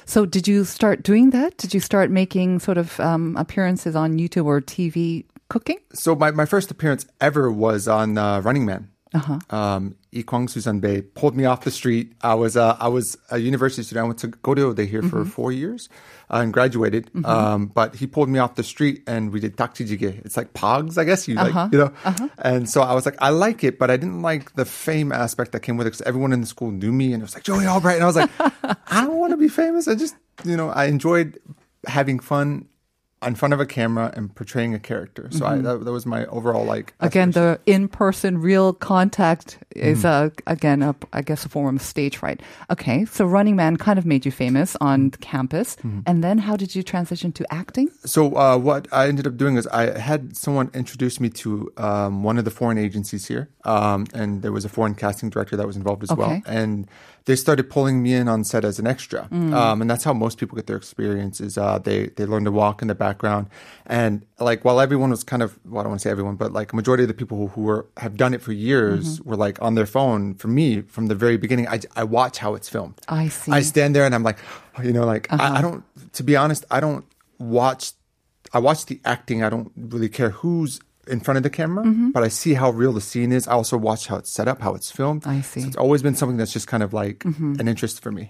So, 0.05 0.25
did 0.25 0.47
you 0.47 0.65
start 0.65 1.03
doing 1.03 1.29
that? 1.31 1.57
Did 1.57 1.73
you 1.73 1.79
start 1.79 2.11
making 2.11 2.59
sort 2.59 2.77
of 2.77 2.99
um, 2.99 3.35
appearances 3.37 3.95
on 3.95 4.17
YouTube 4.17 4.45
or 4.45 4.61
TV 4.61 5.25
cooking? 5.49 5.77
so 5.93 6.15
my, 6.15 6.31
my 6.31 6.45
first 6.45 6.71
appearance 6.71 7.05
ever 7.19 7.51
was 7.51 7.87
on 7.87 8.17
uh, 8.17 8.39
Running 8.39 8.65
Man. 8.65 8.89
Uh-huh. 9.13 9.39
Um, 9.49 9.95
Susan 10.47 10.79
Bay 10.79 11.01
pulled 11.01 11.35
me 11.35 11.43
off 11.45 11.63
the 11.65 11.71
street. 11.71 12.13
I 12.21 12.33
was 12.35 12.55
uh, 12.55 12.77
I 12.79 12.87
was 12.87 13.17
a 13.29 13.37
university 13.39 13.83
student. 13.83 14.03
I 14.05 14.07
went 14.07 14.19
to 14.19 14.27
Goryeo 14.29 14.77
here 14.87 15.01
for 15.01 15.21
Mm-hmm. 15.21 15.29
four 15.29 15.51
years 15.51 15.89
uh, 16.29 16.37
and 16.37 16.53
graduated. 16.53 17.11
Um, 17.25 17.67
but 17.67 17.95
he 17.95 18.07
pulled 18.07 18.29
me 18.29 18.39
off 18.39 18.55
the 18.55 18.63
street 18.63 19.03
and 19.07 19.31
we 19.33 19.39
did 19.41 19.57
takjijige. 19.57 20.23
It's 20.25 20.37
like 20.37 20.53
pogs, 20.53 20.97
I 20.97 21.03
guess 21.03 21.27
you 21.27 21.35
like 21.35 21.53
Uh-huh. 21.55 21.69
you 21.71 21.77
know. 21.79 22.29
And 22.39 22.69
so 22.69 22.81
I 22.81 22.93
was 22.93 23.05
like, 23.05 23.17
I 23.19 23.29
like 23.31 23.63
it, 23.65 23.77
but 23.77 23.91
I 23.91 23.97
didn't 23.97 24.21
like 24.21 24.53
the 24.55 24.65
fame 24.65 25.11
aspect 25.11 25.51
that 25.51 25.59
came 25.59 25.75
with 25.77 25.87
it 25.87 25.91
because 25.91 26.01
everyone 26.07 26.31
in 26.31 26.39
the 26.41 26.47
school 26.47 26.71
knew 26.71 26.91
me 26.93 27.11
and 27.13 27.21
it 27.21 27.25
was 27.25 27.33
like 27.35 27.43
Joey 27.43 27.65
Albright, 27.67 27.95
and 27.95 28.03
I 28.03 28.07
was 28.07 28.15
like, 28.15 28.31
I 28.87 29.03
don't 29.05 29.17
want 29.17 29.31
to 29.31 29.37
be 29.37 29.49
famous. 29.49 29.87
I 29.89 29.95
just 29.95 30.15
you 30.45 30.55
know 30.55 30.69
I 30.69 30.85
enjoyed 30.85 31.37
having 31.85 32.19
fun 32.19 32.67
in 33.23 33.35
front 33.35 33.53
of 33.53 33.59
a 33.59 33.65
camera 33.65 34.11
and 34.15 34.33
portraying 34.33 34.73
a 34.73 34.79
character. 34.79 35.27
So 35.31 35.45
I, 35.45 35.57
that, 35.57 35.85
that 35.85 35.91
was 35.91 36.05
my 36.05 36.25
overall 36.27 36.65
like 36.65 36.93
Mm-hmm. 36.97 37.05
Again, 37.05 37.31
the 37.31 37.59
in-person, 37.65 38.39
real 38.41 38.73
contact 38.73 39.57
is 39.75 40.03
Mm-hmm. 40.03 40.39
a 40.47 40.51
again 40.51 40.81
a, 40.81 40.95
I 41.13 41.21
guess 41.21 41.45
a 41.45 41.49
form 41.49 41.75
of 41.75 41.81
stage 41.81 42.17
fright. 42.17 42.41
Okay, 42.69 43.05
so 43.05 43.25
Running 43.25 43.55
Man 43.55 43.77
kind 43.77 43.99
of 43.99 44.05
made 44.05 44.25
you 44.25 44.31
famous 44.31 44.75
on 44.81 45.11
campus, 45.11 45.75
Mm-hmm. 45.77 45.99
and 46.07 46.23
then 46.23 46.37
how 46.39 46.55
did 46.55 46.75
you 46.75 46.83
transition 46.83 47.31
to 47.33 47.45
acting? 47.53 47.89
So 48.05 48.35
uh, 48.35 48.57
what 48.57 48.87
I 48.91 49.07
ended 49.07 49.27
up 49.27 49.37
doing 49.37 49.55
is 49.57 49.67
I 49.67 49.97
had 49.99 50.35
someone 50.35 50.69
introduce 50.73 51.19
me 51.19 51.29
to 51.29 51.71
um, 51.77 52.23
one 52.23 52.37
of 52.37 52.45
the 52.45 52.51
foreign 52.51 52.77
agencies 52.77 53.27
here, 53.27 53.49
um, 53.65 54.07
and 54.13 54.41
there 54.41 54.51
was 54.51 54.65
a 54.65 54.69
foreign 54.69 54.95
casting 54.95 55.29
director 55.29 55.55
that 55.57 55.67
was 55.67 55.75
involved 55.77 56.03
as 56.03 56.11
well, 56.13 56.41
and 56.45 56.87
they 57.25 57.35
started 57.35 57.69
pulling 57.69 58.01
me 58.01 58.13
in 58.15 58.27
on 58.27 58.43
set 58.43 58.65
as 58.65 58.79
an 58.79 58.87
extra, 58.87 59.27
um, 59.31 59.81
and 59.81 59.89
that's 59.89 60.03
how 60.03 60.13
most 60.13 60.37
people 60.39 60.55
get 60.55 60.65
their 60.67 60.77
experience. 60.77 61.39
Is 61.39 61.57
uh, 61.57 61.77
they 61.79 62.07
they 62.17 62.25
learn 62.25 62.45
to 62.45 62.51
walk 62.51 62.81
in 62.81 62.87
the 62.87 62.95
background, 63.11 63.45
and 63.85 64.25
like 64.39 64.63
while 64.65 64.79
everyone 64.85 65.09
was 65.15 65.23
kind 65.23 65.43
of 65.45 65.49
well, 65.65 65.79
I 65.79 65.83
don't 65.83 65.91
want 65.91 66.01
to 66.01 66.03
say 66.07 66.11
everyone, 66.11 66.35
but 66.43 66.49
like 66.59 66.69
a 66.73 66.75
majority 66.75 67.03
of 67.03 67.07
the 67.13 67.13
people 67.21 67.37
who, 67.37 67.47
who 67.53 67.61
were 67.69 67.85
have 67.97 68.15
done 68.23 68.33
it 68.33 68.41
for 68.41 68.53
years 68.53 69.21
were 69.29 69.35
like 69.45 69.61
on 69.61 69.75
their 69.75 69.85
phone. 69.95 70.35
For 70.41 70.47
me, 70.59 70.81
from 70.95 71.07
the 71.11 71.15
very 71.25 71.37
beginning, 71.37 71.67
I 71.67 71.77
I 72.01 72.03
watch 72.03 72.35
how 72.43 72.55
it's 72.57 72.69
filmed. 72.69 72.95
I 73.07 73.29
see. 73.29 73.51
I 73.51 73.61
stand 73.61 73.95
there 73.95 74.05
and 74.05 74.13
I'm 74.15 74.23
like, 74.29 74.39
you 74.87 74.93
know, 74.93 75.05
like 75.13 75.27
I, 75.31 75.57
I 75.59 75.61
don't. 75.61 75.83
To 76.13 76.23
be 76.23 76.35
honest, 76.43 76.63
I 76.71 76.79
don't 76.79 77.05
watch. 77.39 77.93
I 78.53 78.59
watch 78.59 78.85
the 78.85 78.99
acting. 79.05 79.43
I 79.43 79.49
don't 79.49 79.71
really 79.93 80.09
care 80.09 80.31
who's 80.41 80.79
in 81.07 81.19
front 81.19 81.37
of 81.37 81.43
the 81.43 81.49
camera, 81.49 81.83
Mm-hmm. 81.83 82.11
but 82.11 82.21
I 82.23 82.29
see 82.29 82.53
how 82.53 82.69
real 82.69 82.93
the 82.93 83.01
scene 83.01 83.31
is. 83.31 83.47
I 83.47 83.53
also 83.53 83.75
watch 83.75 84.07
how 84.07 84.17
it's 84.21 84.29
set 84.31 84.47
up, 84.47 84.61
how 84.61 84.75
it's 84.75 84.91
filmed. 84.91 85.23
I 85.25 85.41
see. 85.41 85.41
Mm-hmm. 85.41 85.59
So 85.61 85.67
it's 85.67 85.77
always 85.77 86.01
been 86.03 86.15
something 86.15 86.37
that's 86.37 86.53
just 86.53 86.67
kind 86.67 86.83
of 86.83 86.93
like 86.93 87.25
an 87.59 87.67
interest 87.67 88.01
for 88.03 88.11
me. 88.11 88.25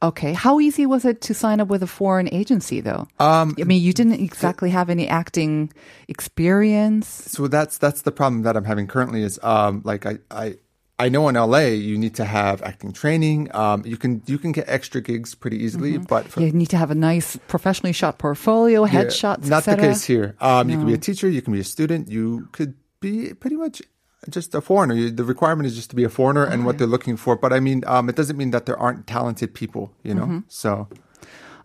Okay, 0.00 0.32
how 0.32 0.60
easy 0.60 0.86
was 0.86 1.04
it 1.04 1.20
to 1.22 1.34
sign 1.34 1.60
up 1.60 1.66
with 1.68 1.82
a 1.82 1.86
foreign 1.88 2.32
agency, 2.32 2.80
though? 2.80 3.08
Um, 3.18 3.56
I 3.60 3.64
mean, 3.64 3.82
you 3.82 3.92
didn't 3.92 4.20
exactly 4.20 4.70
have 4.70 4.90
any 4.90 5.08
acting 5.08 5.72
experience. 6.06 7.08
so 7.08 7.48
that's 7.48 7.78
that's 7.78 8.02
the 8.02 8.12
problem 8.12 8.42
that 8.42 8.56
I'm 8.56 8.64
having 8.64 8.86
currently 8.86 9.22
is 9.22 9.40
um 9.42 9.82
like 9.84 10.06
I 10.06 10.18
I 10.30 10.56
I 11.00 11.08
know 11.08 11.28
in 11.28 11.36
LA 11.36 11.66
you 11.78 11.96
need 11.96 12.14
to 12.16 12.24
have 12.24 12.62
acting 12.62 12.92
training. 12.92 13.54
Um, 13.54 13.82
you 13.86 13.96
can 13.96 14.22
you 14.26 14.38
can 14.38 14.52
get 14.52 14.64
extra 14.68 15.00
gigs 15.00 15.34
pretty 15.34 15.58
easily, 15.64 15.98
but 15.98 16.26
for, 16.28 16.40
You 16.40 16.52
need 16.52 16.70
to 16.70 16.76
have 16.76 16.90
a 16.90 16.94
nice 16.96 17.36
professionally 17.48 17.92
shot 17.92 18.18
portfolio, 18.18 18.84
yeah, 18.84 19.04
headshots, 19.04 19.46
not 19.46 19.64
the 19.64 19.76
case 19.76 20.04
here. 20.04 20.34
Um, 20.40 20.68
You 20.70 20.76
can 20.76 20.86
be 20.86 20.94
a 20.94 20.98
teacher, 20.98 21.28
you 21.28 21.42
can 21.42 21.52
be 21.52 21.60
a 21.60 21.64
student, 21.64 22.08
you 22.08 22.48
could 22.52 22.74
be 23.00 23.32
pretty 23.34 23.56
much 23.56 23.82
just 24.28 24.54
a 24.54 24.60
foreigner. 24.60 25.10
The 25.10 25.24
requirement 25.24 25.66
is 25.66 25.76
just 25.76 25.90
to 25.90 25.96
be 25.96 26.04
a 26.04 26.08
foreigner 26.08 26.44
and 26.44 26.64
what 26.66 26.78
they're 26.78 26.86
looking 26.86 27.16
for. 27.16 27.36
But 27.36 27.52
I 27.52 27.60
mean, 27.60 27.84
um, 27.86 28.08
it 28.08 28.16
doesn't 28.16 28.36
mean 28.36 28.50
that 28.50 28.66
there 28.66 28.78
aren't 28.78 29.06
talented 29.06 29.54
people. 29.54 29.92
You 30.02 30.14
know, 30.14 30.22
Mm-hmm. 30.24 30.38
so. 30.48 30.88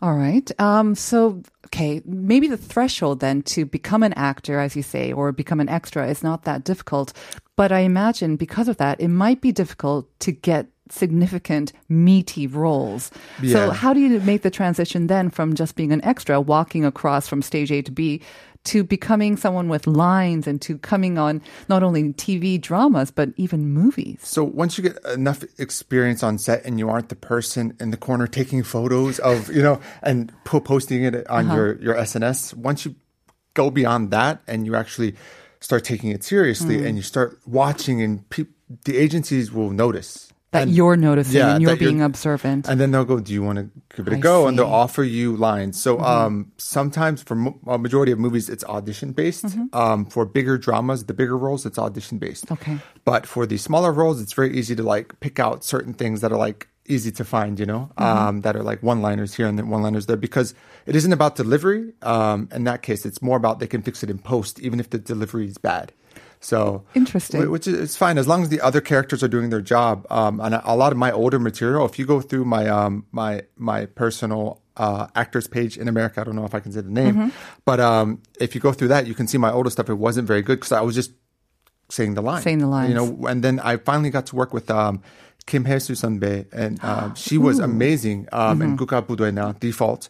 All 0.02 0.16
right. 0.16 0.52
Um, 0.60 0.96
so, 0.96 1.42
okay, 1.68 2.02
maybe 2.06 2.50
the 2.50 2.58
threshold 2.58 3.22
then 3.22 3.42
to 3.44 3.66
become 3.66 4.04
an 4.04 4.12
actor, 4.14 4.60
as 4.60 4.76
you 4.76 4.84
say, 4.84 5.14
or 5.14 5.32
become 5.32 5.62
an 5.62 5.70
extra 5.70 6.06
is 6.08 6.22
not 6.22 6.44
that 6.44 6.66
difficult. 6.66 7.14
But 7.56 7.72
I 7.72 7.80
imagine 7.80 8.36
because 8.36 8.68
of 8.68 8.76
that, 8.78 9.00
it 9.00 9.08
might 9.08 9.40
be 9.40 9.54
difficult 9.54 10.10
to 10.20 10.34
get 10.34 10.68
significant, 10.90 11.74
meaty 11.90 12.48
roles. 12.48 13.12
So, 13.52 13.72
how 13.72 13.94
do 13.94 14.00
you 14.00 14.20
make 14.22 14.42
the 14.42 14.52
transition 14.52 15.08
then 15.08 15.30
from 15.30 15.54
just 15.56 15.76
being 15.76 15.92
an 15.92 16.04
extra, 16.04 16.40
walking 16.42 16.86
across 16.86 17.28
from 17.28 17.42
stage 17.42 17.72
A 17.72 17.82
to 17.82 17.92
B, 17.92 18.22
to 18.66 18.84
becoming 18.84 19.36
someone 19.36 19.68
with 19.68 19.88
lines 19.88 20.48
and 20.48 20.62
to 20.62 20.78
coming 20.78 21.18
on 21.18 21.42
not 21.68 21.84
only 21.84 22.14
TV 22.14 22.60
dramas, 22.60 23.12
but 23.12 23.30
even 23.36 23.68
movies? 23.70 24.20
So 24.24 24.44
once 24.44 24.78
you 24.78 24.84
get 24.84 24.98
enough 25.14 25.44
experience 25.58 26.24
on 26.24 26.38
set 26.38 26.64
and 26.64 26.80
you 26.80 26.90
aren't 26.90 27.10
the 27.10 27.16
person 27.16 27.76
in 27.80 27.92
the 27.92 27.98
corner 27.98 28.26
taking 28.28 28.64
photos 28.64 29.20
of, 29.20 29.50
you 29.54 29.62
know, 29.62 29.82
and 30.02 30.32
po- 30.46 30.62
posting 30.62 31.04
it 31.04 31.28
on 31.28 31.48
Uh-huh. 31.48 31.56
your, 31.56 31.82
your 31.82 31.96
SNS, 31.96 32.54
once 32.56 32.86
you 32.86 32.96
go 33.54 33.70
beyond 33.70 34.12
that 34.12 34.42
and 34.48 34.66
you 34.66 34.76
actually 34.76 35.16
start 35.60 35.84
taking 35.84 36.10
it 36.12 36.24
seriously 36.24 36.78
Mm. 36.78 36.86
and 36.88 36.96
you 36.98 37.04
start 37.04 37.40
watching 37.46 38.02
and 38.02 38.28
peop 38.30 38.50
the 38.86 38.98
agencies 38.98 39.52
will 39.52 39.70
notice. 39.70 40.33
That 40.54 40.64
And- 40.64 40.72
you're 40.76 40.96
noticing 40.96 41.36
yeah, 41.38 41.54
and 41.54 41.62
you're 41.62 41.72
that 41.72 41.82
you're- 41.82 41.92
being 41.92 42.02
observant. 42.02 42.70
And 42.70 42.80
then 42.80 42.92
they'll 42.92 43.04
go, 43.06 43.20
"Do 43.20 43.34
you 43.34 43.44
want 43.44 43.58
to 43.60 43.70
give 43.96 44.08
it 44.08 44.14
I 44.14 44.18
a 44.18 44.20
go?" 44.20 44.48
And 44.48 44.58
they'll. 44.58 44.66
Mm-hmm. 44.66 44.74
offer 44.86 45.04
you 45.04 45.36
lines. 45.36 45.82
So 45.82 46.00
um, 46.00 46.52
sometimes 46.58 47.22
for 47.22 47.36
mo- 47.36 47.60
a 47.68 47.78
majority 47.78 48.12
of 48.12 48.20
movies, 48.20 48.50
it's 48.50 48.64
audition 48.66 49.12
based. 49.14 49.46
Um, 49.74 50.06
for 50.06 50.26
bigger 50.26 50.58
dramas, 50.58 51.06
the 51.06 51.14
bigger 51.14 51.38
roles, 51.38 51.66
it's 51.66 51.78
audition 51.78 52.18
based. 52.20 52.52
Okay. 52.52 52.78
But 53.04 53.26
for 53.28 53.46
the 53.46 53.58
smaller 53.58 53.92
roles, 53.92 54.22
it's 54.22 54.34
very 54.34 54.56
easy 54.58 54.76
to 54.76 54.84
like 54.84 55.20
pick 55.20 55.40
out 55.40 55.64
certain 55.64 55.94
things 55.94 56.22
that 56.22 56.32
are 56.32 56.38
like 56.38 56.68
easy 56.88 57.12
to 57.12 57.24
find. 57.24 57.60
You 57.60 57.66
know, 57.66 57.90
Mm-hmm. 57.98 58.04
um, 58.28 58.42
that 58.42 58.56
are 58.56 58.64
like 58.64 58.82
one 58.84 59.02
liners 59.02 59.34
here 59.36 59.48
and 59.48 59.58
then 59.58 59.70
one 59.70 59.82
liners 59.84 60.06
there 60.06 60.18
because 60.18 60.54
it 60.86 60.96
isn't 60.96 61.14
about 61.14 61.36
delivery. 61.36 61.94
Um, 62.02 62.50
in 62.54 62.64
that 62.66 62.82
case, 62.82 63.06
it's 63.06 63.22
more 63.22 63.38
about 63.38 63.60
they 63.60 63.68
can 63.68 63.82
fix 63.82 64.04
it 64.04 64.10
in 64.10 64.18
post, 64.20 64.60
even 64.60 64.80
if 64.80 64.90
the 64.90 64.98
delivery 64.98 65.48
is 65.48 65.58
bad. 65.58 65.92
So 66.40 66.84
Interesting. 66.94 67.50
Which 67.50 67.68
is 67.68 67.80
it's 67.80 67.96
fine 67.96 68.18
as 68.18 68.28
long 68.28 68.44
as 68.44 68.50
the 68.50 68.60
other 68.60 68.82
characters 68.82 69.24
are 69.24 69.30
doing 69.30 69.50
their 69.50 69.62
job. 69.62 70.06
Um, 70.10 70.42
and 70.42 70.56
a, 70.56 70.74
a 70.74 70.76
lot 70.76 70.92
of 70.92 70.98
my 70.98 71.10
older 71.12 71.40
material, 71.40 71.86
if 71.86 71.98
you 71.98 72.06
go 72.06 72.20
through 72.20 72.44
my 72.46 72.68
um 72.68 73.06
my 73.14 73.44
my 73.56 73.86
personal 73.86 74.60
uh, 74.76 75.08
actors 75.16 75.48
page 75.48 75.78
in 75.78 75.88
America, 75.88 76.20
I 76.20 76.24
don't 76.26 76.36
know 76.36 76.44
if 76.46 76.54
I 76.56 76.60
can 76.60 76.72
say 76.74 76.82
the 76.82 76.90
name, 76.90 77.32
but 77.64 77.80
um, 77.80 78.22
if 78.42 78.56
you 78.56 78.60
go 78.62 78.74
through 78.74 78.90
that, 78.90 79.08
you 79.08 79.14
can 79.14 79.28
see 79.28 79.38
my 79.38 79.52
older 79.52 79.70
stuff. 79.70 79.88
It 79.88 79.94
wasn't 79.94 80.28
very 80.28 80.42
good 80.42 80.60
because 80.60 80.72
I 80.74 80.82
was 80.82 80.96
just 80.96 81.12
saying 81.90 82.16
the 82.16 82.22
line, 82.22 82.42
Saying 82.42 82.60
the 82.60 82.68
lines. 82.68 82.90
you 82.90 82.96
know. 82.96 83.28
And 83.28 83.44
then 83.44 83.60
I 83.60 83.78
finally 83.78 84.10
got 84.10 84.28
to 84.28 84.36
work 84.36 84.54
with 84.54 84.70
um, 84.72 85.02
Kim 85.46 85.66
Hae-soo 85.66 85.94
Sunbae, 85.94 86.48
and 86.52 86.84
um, 86.84 87.16
she 87.26 87.38
was 87.38 87.60
amazing 87.60 88.28
um, 88.32 88.62
in 88.62 88.78
Guka 88.78 89.60
default, 89.60 90.08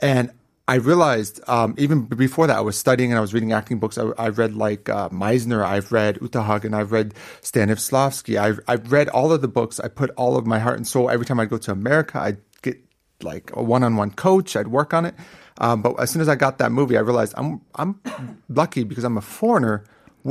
and. 0.00 0.30
I 0.68 0.78
realized 0.78 1.40
um, 1.48 1.76
even 1.78 2.06
before 2.06 2.48
that, 2.48 2.56
I 2.56 2.60
was 2.60 2.76
studying 2.76 3.12
and 3.12 3.18
I 3.18 3.20
was 3.20 3.32
reading 3.32 3.52
acting 3.52 3.78
books. 3.78 3.98
I, 3.98 4.06
I 4.18 4.30
read 4.30 4.56
like 4.56 4.88
uh, 4.88 5.08
Meisner, 5.10 5.64
I've 5.64 5.92
read 5.92 6.18
Uta 6.20 6.42
Hagen, 6.42 6.74
I've 6.74 6.90
read 6.90 7.14
Stanislavski, 7.40 8.36
I've, 8.36 8.58
I've 8.66 8.90
read 8.90 9.08
all 9.10 9.32
of 9.32 9.42
the 9.42 9.46
books. 9.48 9.78
I 9.78 9.86
put 9.86 10.10
all 10.16 10.36
of 10.36 10.44
my 10.44 10.58
heart 10.58 10.76
and 10.76 10.84
soul. 10.84 11.08
Every 11.08 11.24
time 11.24 11.38
I'd 11.38 11.50
go 11.50 11.58
to 11.58 11.70
America, 11.70 12.18
I'd 12.18 12.38
get 12.62 12.78
like 13.22 13.50
a 13.54 13.62
one-on-one 13.62 14.10
coach. 14.12 14.56
I'd 14.56 14.66
work 14.66 14.92
on 14.92 15.04
it. 15.06 15.14
Um, 15.58 15.82
but 15.82 16.00
as 16.00 16.10
soon 16.10 16.20
as 16.20 16.28
I 16.28 16.34
got 16.34 16.58
that 16.58 16.72
movie, 16.72 16.96
I 16.96 17.00
realized 17.00 17.34
I'm 17.36 17.60
I'm 17.76 18.00
lucky 18.48 18.82
because 18.84 19.04
I'm 19.04 19.16
a 19.16 19.22
foreigner 19.22 19.84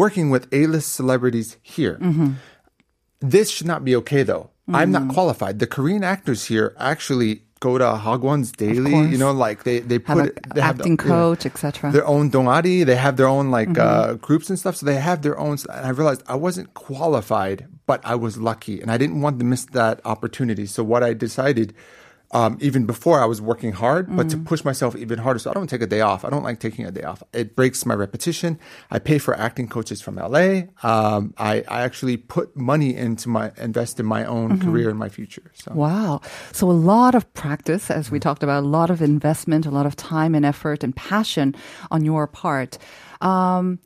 working 0.04 0.28
with 0.34 0.44
A-list 0.60 0.90
celebrities 1.00 1.50
here. 1.76 1.96
This 3.20 3.50
should 3.50 3.68
not 3.74 3.82
be 3.88 3.96
okay 4.02 4.24
though. 4.24 4.46
I'm 4.80 4.92
not 4.92 5.06
qualified. 5.14 5.60
The 5.60 5.68
Korean 5.68 6.04
actors 6.04 6.46
here 6.52 6.68
actually 6.92 7.44
go 7.60 7.78
to 7.78 7.86
Hagwon's 8.06 8.52
daily. 8.52 8.96
You 9.14 9.18
know, 9.24 9.32
like 9.32 9.64
they 9.68 9.78
they 9.92 10.00
Have 10.10 10.18
put 10.18 10.26
a 10.30 10.54
they 10.56 10.62
have 10.62 10.78
the- 10.78 10.84
acting 10.84 10.98
yeah 11.02 11.08
coach, 11.16 11.44
etc. 11.46 11.92
their 11.92 12.08
own 12.16 12.26
dongari. 12.32 12.78
They 12.90 12.96
have 13.06 13.16
their 13.20 13.28
own 13.38 13.46
like 13.58 13.70
Mm-hmm. 13.70 14.12
uh, 14.12 14.14
groups 14.28 14.50
and 14.50 14.58
stuff. 14.60 14.76
So 14.78 14.84
they 14.86 15.00
have 15.10 15.20
their 15.26 15.38
own. 15.46 15.54
And 15.70 15.86
I 15.90 15.92
realized 16.00 16.22
I 16.28 16.36
wasn't 16.48 16.74
qualified, 16.74 17.60
but 17.90 18.00
I 18.04 18.16
was 18.26 18.34
lucky, 18.50 18.76
and 18.82 18.90
I 18.92 18.98
didn't 19.02 19.22
want 19.22 19.36
to 19.40 19.46
miss 19.46 19.64
that 19.80 19.96
opportunity. 20.14 20.66
So 20.76 20.84
what 20.84 21.02
I 21.10 21.14
decided. 21.14 21.74
Um, 22.32 22.58
even 22.60 22.86
before 22.86 23.22
I 23.22 23.26
was 23.26 23.40
working 23.40 23.72
hard, 23.74 24.14
but 24.16 24.26
Mm. 24.28 24.32
to 24.32 24.38
push 24.38 24.66
myself 24.66 24.96
even 24.96 25.20
harder. 25.20 25.40
So 25.40 25.52
I 25.52 25.54
don't 25.54 25.70
take 25.70 25.82
a 25.82 25.88
day 25.88 26.02
off. 26.02 26.26
I 26.26 26.30
don't 26.30 26.44
like 26.44 26.60
taking 26.60 26.86
a 26.86 26.92
day 26.92 27.04
off. 27.04 27.24
It 27.34 27.56
breaks 27.56 27.86
my 27.86 27.94
repetition. 27.94 28.60
I 28.92 29.00
pay 29.00 29.20
for 29.20 29.38
acting 29.40 29.68
coaches 29.70 30.02
from 30.02 30.16
LA. 30.18 30.64
Um, 30.84 31.34
I, 31.38 31.64
I 31.68 31.82
actually 31.84 32.18
put 32.18 32.58
money 32.58 32.96
into 32.96 33.30
my 33.30 33.52
invest 33.58 34.00
in 34.00 34.06
my 34.06 34.26
own 34.26 34.50
Mm-hmm. 34.58 34.70
career 34.70 34.90
and 34.90 35.00
my 35.00 35.08
future. 35.10 35.52
So 35.54 35.72
Wow. 35.74 36.22
So 36.52 36.70
a 36.70 36.74
lot 36.74 37.16
of 37.16 37.32
practice, 37.34 37.90
as 37.92 38.12
we 38.12 38.20
talked 38.20 38.44
about, 38.44 38.64
a 38.64 38.68
lot 38.68 38.90
of 38.90 39.02
investment, 39.02 39.66
a 39.66 39.72
lot 39.72 39.86
of 39.86 39.96
time 39.96 40.36
and 40.36 40.46
effort 40.46 40.84
and 40.84 40.96
passion 40.96 41.56
on 41.92 42.04
your 42.04 42.28
part. 42.28 42.78
Um, 43.22 43.80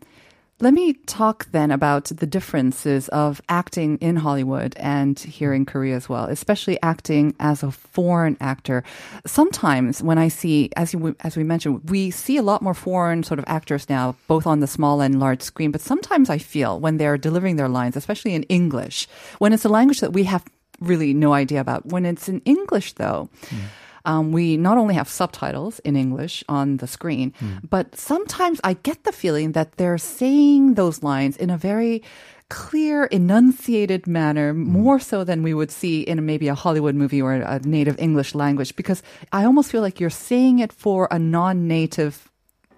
let 0.62 0.74
me 0.74 0.94
talk 1.06 1.50
then 1.52 1.72
about 1.72 2.06
the 2.06 2.28
differences 2.28 3.08
of 3.10 3.42
acting 3.48 3.98
in 4.00 4.18
Hollywood 4.18 4.76
and 4.78 5.18
here 5.18 5.54
in 5.54 5.66
Korea 5.66 5.96
as 5.96 6.10
well, 6.10 6.26
especially 6.26 6.78
acting 6.84 7.34
as 7.40 7.64
a 7.64 7.72
foreign 7.72 8.36
actor. 8.42 8.84
Sometimes 9.26 10.04
when 10.04 10.18
I 10.18 10.28
see, 10.28 10.70
as 10.76 10.94
you, 10.94 11.16
as 11.22 11.38
we 11.38 11.44
mentioned, 11.44 11.90
we 11.90 12.12
see 12.12 12.36
a 12.36 12.44
lot 12.44 12.62
more 12.62 12.74
foreign 12.74 13.24
sort 13.24 13.40
of 13.40 13.46
actors 13.48 13.88
now, 13.88 14.16
both 14.28 14.46
on 14.46 14.60
the 14.60 14.68
small 14.68 15.00
and 15.00 15.20
large 15.20 15.42
screen. 15.42 15.72
But 15.72 15.82
sometimes 15.82 16.30
I 16.30 16.38
feel 16.38 16.80
when 16.80 16.98
they're 16.98 17.18
delivering 17.18 17.56
their 17.56 17.70
lines, 17.70 17.96
especially 17.96 18.34
in 18.34 18.44
English, 18.44 19.08
when 19.38 19.54
it's 19.54 19.66
a 19.66 19.70
language 19.70 20.02
that 20.02 20.14
we 20.14 20.26
have 20.26 20.44
really 20.82 21.14
no 21.14 21.34
idea 21.34 21.62
about. 21.62 21.86
When 21.86 22.06
it's 22.06 22.28
in 22.28 22.42
English, 22.42 22.94
though, 22.94 23.30
hmm. 23.50 23.58
Um, 24.06 24.32
we 24.32 24.58
not 24.58 24.78
only 24.78 24.96
have 24.96 25.10
subtitles 25.10 25.80
in 25.80 25.96
English 25.96 26.44
on 26.48 26.78
the 26.78 26.88
screen, 26.88 27.34
but 27.70 27.96
sometimes 27.96 28.60
I 28.64 28.74
get 28.74 29.04
the 29.04 29.12
feeling 29.12 29.54
that 29.54 29.78
they're 29.78 29.98
saying 29.98 30.76
those 30.76 31.04
lines 31.04 31.38
in 31.38 31.50
a 31.50 31.58
very 31.58 32.04
clear, 32.50 33.06
enunciated 33.06 34.08
manner, 34.08 34.54
more 34.54 35.00
so 35.00 35.24
than 35.24 35.44
we 35.44 35.54
would 35.54 35.70
see 35.70 36.02
in 36.02 36.26
maybe 36.26 36.48
a 36.48 36.56
Hollywood 36.56 36.96
movie 36.96 37.22
or 37.22 37.34
a 37.34 37.60
native 37.60 38.00
English 38.00 38.34
language, 38.34 38.76
because 38.76 39.04
I 39.32 39.46
almost 39.46 39.72
feel 39.72 39.82
like 39.82 40.00
you're 40.00 40.10
saying 40.10 40.60
it 40.60 40.74
for 40.74 41.08
a 41.12 41.20
non-native 41.20 42.29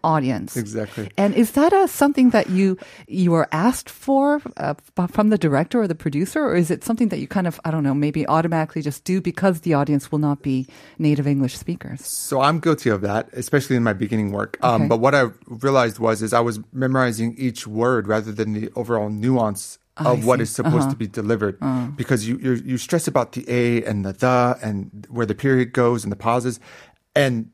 audience. 0.04 0.58
Exactly. 0.58 1.10
And 1.18 1.34
is 1.36 1.52
that 1.52 1.74
a, 1.74 1.88
something 1.88 2.32
that 2.32 2.50
you 2.50 2.78
you 3.08 3.34
are 3.34 3.48
asked 3.52 3.90
for 3.90 4.42
uh, 4.58 4.74
from 5.08 5.30
the 5.30 5.38
director 5.38 5.82
or 5.82 5.88
the 5.88 5.96
producer, 5.96 6.42
or 6.44 6.56
is 6.56 6.70
it 6.72 6.84
something 6.84 7.10
that 7.10 7.20
you 7.20 7.28
kind 7.28 7.48
of 7.48 7.60
I 7.66 7.72
don't 7.72 7.84
know 7.84 7.94
maybe 7.94 8.28
automatically 8.28 8.82
just 8.82 9.04
do 9.04 9.22
because 9.22 9.62
the 9.62 9.74
audience 9.74 10.12
will 10.12 10.20
not 10.20 10.42
be 10.42 10.68
native 10.98 11.28
English 11.28 11.58
speakers? 11.58 12.06
So 12.06 12.42
I'm 12.42 12.60
guilty 12.60 12.90
of 12.90 13.02
that, 13.02 13.30
especially 13.34 13.76
in 13.76 13.84
my 13.84 13.94
beginning 13.94 14.32
work. 14.32 14.58
Okay. 14.64 14.68
Um, 14.68 14.88
but 14.88 15.00
what 15.00 15.14
I 15.16 15.30
realized 15.48 16.00
was 16.00 16.22
is 16.22 16.34
I 16.34 16.40
was 16.40 16.60
memorizing 16.74 17.36
each 17.38 17.68
word 17.68 18.08
rather 18.08 18.32
than 18.32 18.54
the 18.54 18.70
overall 18.76 19.10
nuance 19.10 19.78
Oh, 19.98 20.14
of 20.14 20.26
what 20.26 20.40
is 20.40 20.50
supposed 20.50 20.88
Uh-huh. 20.88 20.92
to 20.92 20.96
be 20.96 21.06
delivered, 21.06 21.60
because 21.98 22.26
you 22.26 22.38
you 22.40 22.78
stress 22.78 23.08
about 23.10 23.34
the 23.34 23.44
a 23.52 23.84
and 23.84 24.06
the 24.06 24.14
the 24.14 24.58
and 24.64 25.06
where 25.12 25.26
the 25.28 25.36
period 25.36 25.74
goes 25.74 26.04
and 26.06 26.12
the 26.12 26.16
pauses, 26.16 26.62
and 27.14 27.52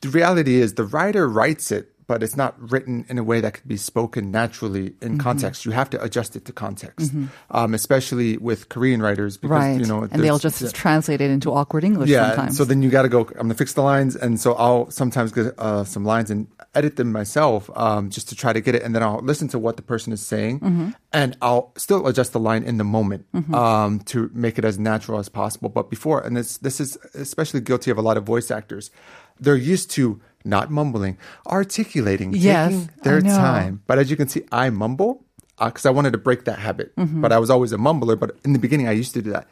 the 0.00 0.08
reality 0.08 0.56
is 0.60 0.74
the 0.74 0.84
writer 0.84 1.28
writes 1.28 1.70
it. 1.70 1.92
But 2.08 2.22
it's 2.22 2.38
not 2.38 2.54
written 2.72 3.04
in 3.10 3.18
a 3.18 3.22
way 3.22 3.42
that 3.42 3.52
could 3.52 3.68
be 3.68 3.76
spoken 3.76 4.30
naturally 4.30 4.94
in 5.02 5.20
Mm-hmm. 5.20 5.20
context. 5.20 5.66
You 5.66 5.72
have 5.72 5.90
to 5.90 6.02
adjust 6.02 6.36
it 6.36 6.46
to 6.46 6.54
context, 6.54 7.12
um, 7.50 7.74
especially 7.74 8.38
with 8.38 8.70
Korean 8.70 9.02
writers, 9.02 9.36
because 9.36 9.50
right. 9.60 9.78
you 9.78 9.84
know, 9.84 10.08
and 10.10 10.24
they'll 10.24 10.38
just 10.38 10.74
translate 10.74 11.20
it 11.20 11.30
into 11.30 11.52
awkward 11.52 11.84
English 11.84 12.08
yeah, 12.08 12.28
sometimes. 12.32 12.56
so 12.56 12.64
then 12.64 12.80
you 12.82 12.88
got 12.88 13.02
to 13.02 13.10
go. 13.10 13.28
I'm 13.36 13.44
gonna 13.52 13.52
fix 13.52 13.74
the 13.74 13.82
lines, 13.82 14.16
and 14.16 14.40
so 14.40 14.54
I'll 14.54 14.88
sometimes 14.90 15.32
get 15.32 15.52
uh, 15.58 15.84
some 15.84 16.06
lines 16.06 16.30
and 16.30 16.46
edit 16.74 16.96
them 16.96 17.12
myself, 17.12 17.68
um, 17.76 18.08
just 18.08 18.30
to 18.30 18.34
try 18.34 18.54
to 18.54 18.60
get 18.62 18.74
it, 18.74 18.82
and 18.82 18.94
then 18.94 19.02
I'll 19.02 19.20
listen 19.20 19.48
to 19.48 19.58
what 19.58 19.76
the 19.76 19.82
person 19.84 20.10
is 20.10 20.24
saying, 20.24 20.60
Mm-hmm. 20.60 20.88
and 21.12 21.36
I'll 21.42 21.72
still 21.76 22.06
adjust 22.06 22.32
the 22.32 22.40
line 22.40 22.62
in 22.64 22.78
the 22.78 22.84
moment 22.84 23.26
um, 23.52 24.00
to 24.06 24.30
make 24.32 24.56
it 24.58 24.64
as 24.64 24.78
natural 24.78 25.18
as 25.18 25.28
possible. 25.28 25.68
But 25.68 25.90
before, 25.90 26.22
and 26.24 26.34
this 26.34 26.56
this 26.56 26.80
is 26.80 26.96
especially 27.12 27.60
guilty 27.60 27.90
of 27.90 27.98
a 27.98 28.02
lot 28.02 28.16
of 28.16 28.24
voice 28.24 28.50
actors. 28.50 28.90
They're 29.40 29.56
used 29.74 29.90
to 29.92 30.20
not 30.44 30.70
mumbling, 30.70 31.16
articulating, 31.46 32.32
Yes, 32.34 32.72
taking 32.72 32.90
their 33.02 33.20
time. 33.20 33.82
But 33.86 33.98
as 33.98 34.10
you 34.10 34.16
can 34.16 34.28
see, 34.28 34.42
I 34.52 34.70
mumble 34.70 35.24
because 35.58 35.84
I 35.86 35.90
wanted 35.90 36.12
to 36.12 36.18
break 36.18 36.44
that 36.44 36.58
habit. 36.58 36.92
But 36.96 37.32
I 37.32 37.38
was 37.38 37.50
always 37.50 37.72
a 37.72 37.76
mumbler. 37.78 38.18
But 38.18 38.36
in 38.44 38.52
the 38.52 38.58
beginning, 38.58 38.88
I 38.88 38.92
used 38.92 39.12
to 39.14 39.22
do 39.22 39.30
that. 39.30 39.46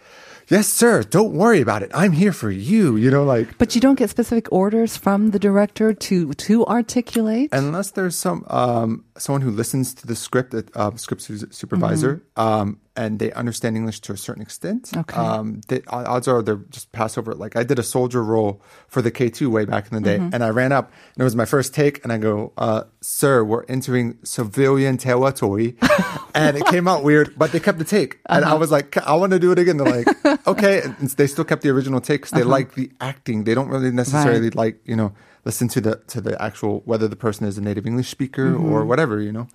yes, 0.49 0.69
sir, 0.69 1.03
don't 1.03 1.33
worry 1.35 1.61
about 1.61 1.83
it. 1.83 1.91
I'm 1.93 2.13
here 2.13 2.33
for 2.33 2.51
you. 2.51 2.95
You 2.97 3.11
know, 3.11 3.25
like 3.25 3.59
But 3.59 3.75
you 3.75 3.81
don't 3.81 3.99
get 3.99 4.11
specific 4.11 4.47
orders 4.53 4.97
from 4.97 5.31
the 5.33 5.39
director 5.41 5.93
to 5.93 6.33
to 6.47 6.65
articulate. 6.67 7.49
unless 7.53 7.91
there's 7.91 8.15
some 8.17 8.45
um, 8.49 9.05
someone 9.19 9.43
who 9.43 9.51
listens 9.51 9.93
to 9.95 10.07
the 10.07 10.15
script, 10.15 10.55
uh, 10.55 10.97
script 10.97 11.23
su- 11.23 11.49
supervisor, 11.51 12.23
um, 12.37 12.79
and 12.97 13.19
they 13.19 13.31
understand 13.33 13.77
English 13.77 14.01
to 14.01 14.13
a 14.13 14.17
certain 14.17 14.43
extent. 14.43 14.91
Okay. 14.97 15.17
Um, 15.17 15.61
they, 15.69 15.83
odds 15.89 16.27
are 16.29 16.43
they're 16.43 16.57
just 16.71 16.93
pass 16.93 17.17
over 17.19 17.31
it. 17.33 17.39
Like 17.39 17.55
I 17.57 17.63
did 17.63 17.79
a 17.79 17.83
soldier 17.83 18.23
role 18.23 18.63
for 18.89 19.03
the 19.03 19.11
K2 19.11 19.49
way 19.49 19.65
back 19.65 19.91
in 19.91 19.95
the 20.03 20.05
day, 20.11 20.17
and 20.33 20.43
I 20.43 20.51
ran 20.51 20.73
up, 20.73 20.87
and 21.15 21.21
it 21.21 21.25
was 21.25 21.37
my 21.37 21.45
first 21.45 21.75
take, 21.75 22.03
and 22.05 22.13
I 22.13 22.19
go, 22.19 22.53
uh, 22.59 22.85
"Sir, 23.01 23.45
we're 23.45 23.65
entering 23.69 24.19
civilian 24.25 24.97
territory," 24.99 25.77
and 26.35 26.57
it 26.57 26.67
came 26.67 26.89
out 26.89 27.05
weird, 27.05 27.35
but 27.37 27.53
they 27.53 27.61
kept 27.61 27.79
the 27.79 27.85
take, 27.85 28.19
and 28.29 28.45
I 28.45 28.55
was 28.55 28.71
like, 28.71 28.97
"I 28.99 29.15
want 29.15 29.33
to 29.33 29.39
do 29.39 29.53
it 29.53 29.59
again." 29.59 29.77
They're 29.77 30.05
like, 30.05 30.47
"Okay," 30.47 30.83
and 30.83 30.97
they 31.11 31.27
still 31.27 31.45
kept 31.45 31.63
the 31.63 31.71
original 31.71 32.01
take 32.01 32.23
'cause 32.23 32.31
they 32.31 32.43
like 32.45 32.75
the 32.75 32.91
acting. 33.01 33.45
They 33.45 33.55
don't 33.55 33.69
really 33.69 33.91
necessarily 33.91 34.51
like 34.51 34.81
you 34.85 34.97
know 34.97 35.13
listen 35.47 35.69
to 35.69 35.81
the 35.81 35.95
to 36.09 36.21
the 36.21 36.35
actual 36.43 36.83
whether 36.85 37.07
the 37.09 37.17
person 37.17 37.47
is 37.47 37.57
a 37.57 37.61
native 37.63 37.87
English 37.87 38.09
speaker 38.11 38.55
or 38.55 38.85
whatever, 38.85 39.21
you 39.23 39.33
know. 39.33 39.47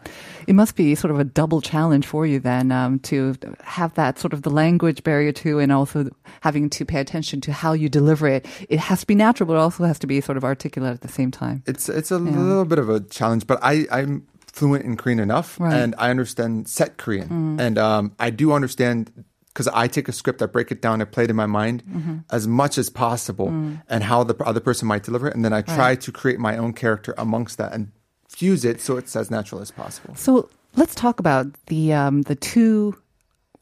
It 0.48 0.56
must 0.56 0.76
be 0.76 0.96
sort 0.96 1.12
of 1.12 1.20
a 1.20 1.24
double 1.24 1.62
challenge 1.62 2.08
for 2.08 2.26
you 2.26 2.40
then 2.40 2.72
um, 2.72 3.00
to 3.12 3.36
have 3.78 3.94
that 3.96 4.18
sort 4.18 4.34
of 4.34 4.42
the 4.42 4.50
language 4.50 5.04
barrier 5.04 5.32
too, 5.34 5.60
and 5.60 5.72
also 5.72 6.10
having 6.42 6.70
to 6.72 6.86
pay 6.86 7.00
attention 7.00 7.42
to 7.42 7.52
how 7.52 7.74
you 7.74 7.90
deliver 7.90 8.28
it. 8.28 8.46
It 8.70 8.80
has 8.80 9.02
to 9.02 9.08
be 9.08 9.16
natural, 9.16 9.46
but 9.48 9.54
it 9.54 9.60
also 9.60 9.84
has 9.84 10.00
to 10.00 10.08
be 10.08 10.22
sort 10.22 10.38
of 10.38 10.44
articulate 10.44 10.94
at 10.94 11.02
the 11.02 11.14
same 11.20 11.30
time. 11.30 11.62
It's 11.68 11.90
it's 11.90 12.10
a 12.12 12.18
little 12.18 12.66
bit 12.66 12.80
of 12.80 12.90
a 12.90 13.02
challenge, 13.02 13.46
but 13.46 13.60
I 13.62 13.86
I'm 13.92 14.26
fluent 14.54 14.84
in 14.86 14.96
Korean 14.98 15.20
enough, 15.20 15.60
Right. 15.60 15.74
and 15.74 15.94
I 15.98 16.10
understand 16.10 16.68
set 16.68 16.98
Korean, 16.98 17.60
and 17.60 17.78
um, 17.78 18.12
I 18.20 18.30
do 18.32 18.54
understand. 18.54 19.12
Because 19.54 19.68
I 19.68 19.88
take 19.88 20.08
a 20.08 20.14
script, 20.14 20.42
I 20.42 20.46
break 20.46 20.72
it 20.72 20.82
down, 20.82 21.02
I 21.02 21.06
play 21.06 21.26
it 21.26 21.30
in 21.30 21.36
my 21.36 21.46
mind 21.46 21.84
as 22.30 22.48
much 22.48 22.78
as 22.78 22.90
possible, 22.90 23.50
and 23.90 24.04
how 24.04 24.24
the 24.24 24.36
other 24.46 24.62
person 24.62 24.88
might 24.88 25.04
deliver 25.04 25.28
it, 25.28 25.36
and 25.36 25.44
then 25.44 25.54
I 25.54 25.62
try 25.62 25.96
to 25.96 26.12
create 26.12 26.40
my 26.40 26.56
own 26.58 26.74
character 26.74 27.14
amongst 27.18 27.58
that 27.58 27.74
and 27.74 27.92
fuse 28.30 28.64
it 28.64 28.80
so 28.80 28.96
it's 28.96 29.16
as 29.16 29.30
natural 29.30 29.60
as 29.62 29.72
possible. 29.72 30.16
So 30.16 30.50
let's 30.76 30.96
talk 30.96 31.20
about 31.20 31.48
the 31.68 31.92
um, 31.92 32.22
the 32.24 32.36
two 32.36 32.96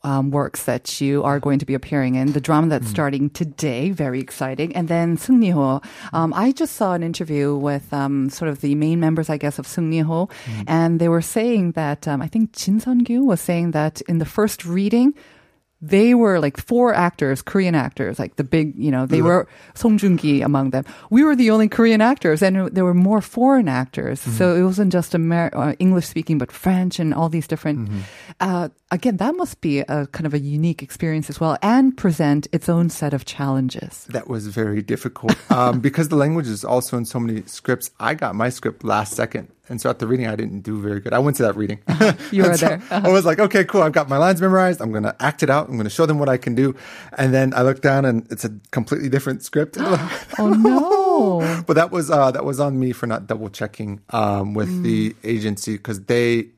um, 0.03 0.31
works 0.31 0.63
that 0.63 1.01
you 1.01 1.23
are 1.23 1.39
going 1.39 1.59
to 1.59 1.65
be 1.65 1.73
appearing 1.73 2.15
in. 2.15 2.31
The 2.33 2.39
drama 2.39 2.69
that's 2.69 2.87
starting 2.87 3.29
today, 3.31 3.89
very 3.89 4.19
exciting, 4.19 4.75
and 4.75 4.87
then 4.87 5.17
Seungniho. 5.17 5.83
Um, 6.13 6.33
I 6.33 6.51
just 6.51 6.75
saw 6.75 6.93
an 6.93 7.03
interview 7.03 7.55
with 7.55 7.91
um, 7.91 8.29
sort 8.29 8.49
of 8.49 8.61
the 8.61 8.75
main 8.75 8.99
members, 8.99 9.29
I 9.29 9.37
guess, 9.37 9.59
of 9.59 9.65
Seungniho, 9.67 10.29
and 10.67 10.99
they 10.99 11.09
were 11.09 11.21
saying 11.21 11.73
that 11.73 12.07
um, 12.07 12.21
I 12.21 12.27
think 12.27 12.53
Jin 12.53 12.79
Sun-gyu 12.79 13.25
was 13.25 13.41
saying 13.41 13.71
that 13.71 14.01
in 14.01 14.19
the 14.19 14.25
first 14.25 14.65
reading. 14.65 15.13
They 15.81 16.13
were 16.13 16.39
like 16.39 16.57
four 16.57 16.93
actors, 16.93 17.41
Korean 17.41 17.73
actors, 17.73 18.19
like 18.19 18.35
the 18.35 18.43
big, 18.43 18.75
you 18.75 18.91
know, 18.91 19.05
they 19.05 19.21
were 19.21 19.47
Song 19.75 19.97
Joong-ki 19.97 20.41
among 20.41 20.71
them. 20.71 20.83
We 21.09 21.23
were 21.23 21.35
the 21.37 21.51
only 21.51 21.69
Korean 21.69 22.01
actors, 22.01 22.41
and 22.41 22.67
there 22.75 22.83
were 22.83 22.93
more 22.93 23.21
foreign 23.21 23.69
actors. 23.69 24.19
So 24.19 24.55
it 24.55 24.63
wasn't 24.63 24.91
just 24.91 25.15
Amer- 25.15 25.51
uh, 25.55 25.73
English 25.79 26.05
speaking, 26.07 26.37
but 26.37 26.51
French 26.51 26.99
and 26.99 27.13
all 27.13 27.29
these 27.29 27.47
different. 27.47 27.89
Uh, 28.41 28.69
again, 28.91 29.17
that 29.17 29.35
must 29.35 29.61
be 29.61 29.79
a 29.79 30.07
kind 30.07 30.25
of 30.25 30.33
a 30.33 30.39
unique 30.39 30.83
experience 30.83 31.29
as 31.29 31.39
well, 31.39 31.57
and 31.61 31.95
present 31.95 32.47
its 32.51 32.67
own 32.67 32.89
set 32.89 33.13
of 33.13 33.23
challenges. 33.23 34.05
That 34.09 34.27
was 34.27 34.47
very 34.47 34.81
difficult 34.81 35.35
um, 35.49 35.79
because 35.87 36.09
the 36.09 36.17
language 36.17 36.47
is 36.47 36.65
also 36.65 36.97
in 36.97 37.05
so 37.05 37.19
many 37.19 37.43
scripts. 37.45 37.91
I 37.99 38.15
got 38.15 38.35
my 38.35 38.49
script 38.49 38.83
last 38.83 39.13
second. 39.13 39.47
And 39.69 39.79
so 39.79 39.89
at 39.89 39.99
the 39.99 40.07
reading, 40.07 40.27
I 40.27 40.35
didn't 40.35 40.61
do 40.61 40.81
very 40.81 40.99
good. 40.99 41.13
I 41.13 41.19
went 41.19 41.37
to 41.37 41.43
that 41.43 41.55
reading. 41.55 41.79
You 42.31 42.43
were 42.43 42.57
so 42.57 42.67
there. 42.67 42.81
Uh-huh. 42.89 43.01
I 43.07 43.09
was 43.11 43.25
like, 43.25 43.39
okay, 43.39 43.63
cool. 43.63 43.81
I've 43.83 43.91
got 43.91 44.09
my 44.09 44.17
lines 44.17 44.41
memorized. 44.41 44.81
I'm 44.81 44.91
going 44.91 45.03
to 45.03 45.15
act 45.19 45.43
it 45.43 45.49
out. 45.49 45.67
I'm 45.67 45.75
going 45.75 45.83
to 45.85 45.89
show 45.89 46.05
them 46.05 46.19
what 46.19 46.27
I 46.29 46.37
can 46.37 46.55
do. 46.55 46.75
And 47.17 47.33
then 47.33 47.53
I 47.53 47.61
looked 47.61 47.81
down 47.83 48.03
and 48.05 48.25
it's 48.31 48.43
a 48.45 48.51
completely 48.71 49.09
different 49.09 49.43
script. 49.43 49.77
Oh 50.39 50.49
no! 51.49 51.63
but 51.67 51.73
that 51.75 51.91
was, 51.91 52.09
uh, 52.09 52.31
that 52.31 52.45
was 52.45 52.59
on 52.59 52.79
me 52.79 52.91
for 52.93 53.07
not 53.07 53.27
double 53.27 53.49
checking, 53.49 54.01
um, 54.11 54.53
with 54.53 54.69
Mm. 54.69 54.83
the 54.83 55.15
agency 55.23 55.73
because 55.77 56.01
they 56.05 56.49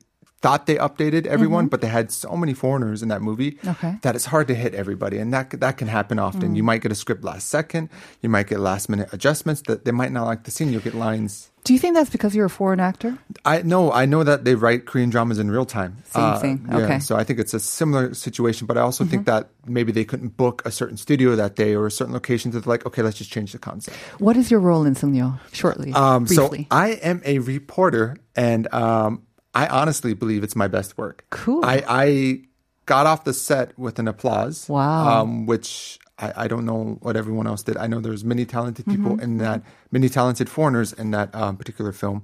thought 0.42 0.66
they 0.66 0.74
updated 0.76 1.24
everyone, 1.26 1.68
but 1.68 1.80
they 1.80 1.86
had 1.88 2.10
so 2.10 2.36
many 2.36 2.52
foreigners 2.52 3.00
in 3.02 3.08
that 3.08 3.22
movie 3.22 3.52
Mm-hmm. 3.52 3.68
Okay. 3.70 3.88
Mm. 3.88 4.02
that 4.02 4.14
it's 4.16 4.26
hard 4.26 4.48
to 4.48 4.54
hit 4.54 4.74
everybody. 4.74 5.18
And 5.18 5.32
that, 5.32 5.50
that 5.60 5.76
can 5.78 5.86
happen 5.88 6.18
often. 6.18 6.54
You 6.56 6.62
might 6.64 6.82
get 6.82 6.90
a 6.90 6.96
script 6.96 7.22
last 7.24 7.48
second. 7.48 7.88
You 8.22 8.28
might 8.28 8.48
get 8.48 8.58
last 8.60 8.88
minute 8.88 9.08
adjustments 9.12 9.62
that 9.68 9.84
they 9.84 9.92
might 9.92 10.10
not 10.12 10.24
like 10.26 10.42
the 10.44 10.50
scene. 10.50 10.72
You'll 10.72 10.82
get 10.82 10.94
lines 10.94 11.50
Do 11.64 11.72
you 11.72 11.78
think 11.78 11.94
that's 11.94 12.10
because 12.10 12.34
you're 12.34 12.46
a 12.46 12.50
foreign 12.50 12.80
actor? 12.80 13.16
I 13.44 13.62
know, 13.62 13.92
I 13.92 14.04
know 14.04 14.24
that 14.24 14.44
they 14.44 14.56
write 14.56 14.84
Korean 14.84 15.10
dramas 15.10 15.38
in 15.38 15.48
real 15.48 15.64
time. 15.64 15.98
Same 16.06 16.36
thing. 16.38 16.66
yeah, 16.68 16.76
Okay. 16.78 16.98
so 16.98 17.14
I 17.16 17.22
think 17.22 17.38
it's 17.38 17.54
a 17.54 17.60
similar 17.60 18.14
situation, 18.14 18.66
but 18.66 18.76
I 18.76 18.80
also 18.80 19.04
think 19.04 19.22
Mm-hmm. 19.26 19.36
that 19.36 19.48
maybe 19.66 19.92
they 19.92 20.04
couldn't 20.04 20.36
book 20.36 20.62
a 20.64 20.72
certain 20.72 20.96
studio 20.96 21.36
that 21.36 21.54
day 21.54 21.74
or 21.76 21.86
a 21.86 21.90
certain 21.90 22.12
location. 22.14 22.50
So 22.50 22.58
they're 22.58 22.68
like, 22.68 22.84
okay, 22.86 23.02
let's 23.02 23.16
just 23.16 23.30
change 23.30 23.52
the 23.52 23.58
concept. 23.60 23.96
What 24.18 24.36
is 24.36 24.50
your 24.50 24.58
role 24.58 24.84
in 24.84 24.94
Seungniho? 24.96 25.38
Shortly, 25.52 25.92
Um, 25.92 26.26
so. 26.26 26.52
I 26.72 26.90
am 27.02 27.22
a 27.24 27.38
reporter, 27.38 28.16
and 28.34 28.66
um, 28.74 29.22
I 29.54 29.68
honestly 29.68 30.14
believe 30.14 30.42
it's 30.42 30.56
my 30.56 30.66
best 30.66 30.98
work. 30.98 31.24
Cool. 31.30 31.64
I, 31.64 31.84
I 31.86 32.40
got 32.86 33.06
off 33.06 33.22
the 33.22 33.32
set 33.34 33.78
with 33.78 34.00
an 34.00 34.08
applause. 34.08 34.68
Wow. 34.68 35.22
Um, 35.22 35.46
which 35.46 36.00
I, 36.22 36.44
I 36.44 36.48
don't 36.48 36.64
know 36.64 36.98
what 37.00 37.16
everyone 37.16 37.46
else 37.46 37.62
did. 37.62 37.76
I 37.76 37.86
know 37.86 38.00
there's 38.00 38.24
many 38.24 38.44
talented 38.44 38.86
Mm-hmm. 38.86 39.04
people 39.04 39.20
in 39.20 39.38
that, 39.38 39.62
many 39.90 40.08
talented 40.08 40.48
foreigners 40.48 40.92
in 40.92 41.10
that 41.12 41.34
um, 41.34 41.56
particular 41.56 41.92
film. 41.92 42.22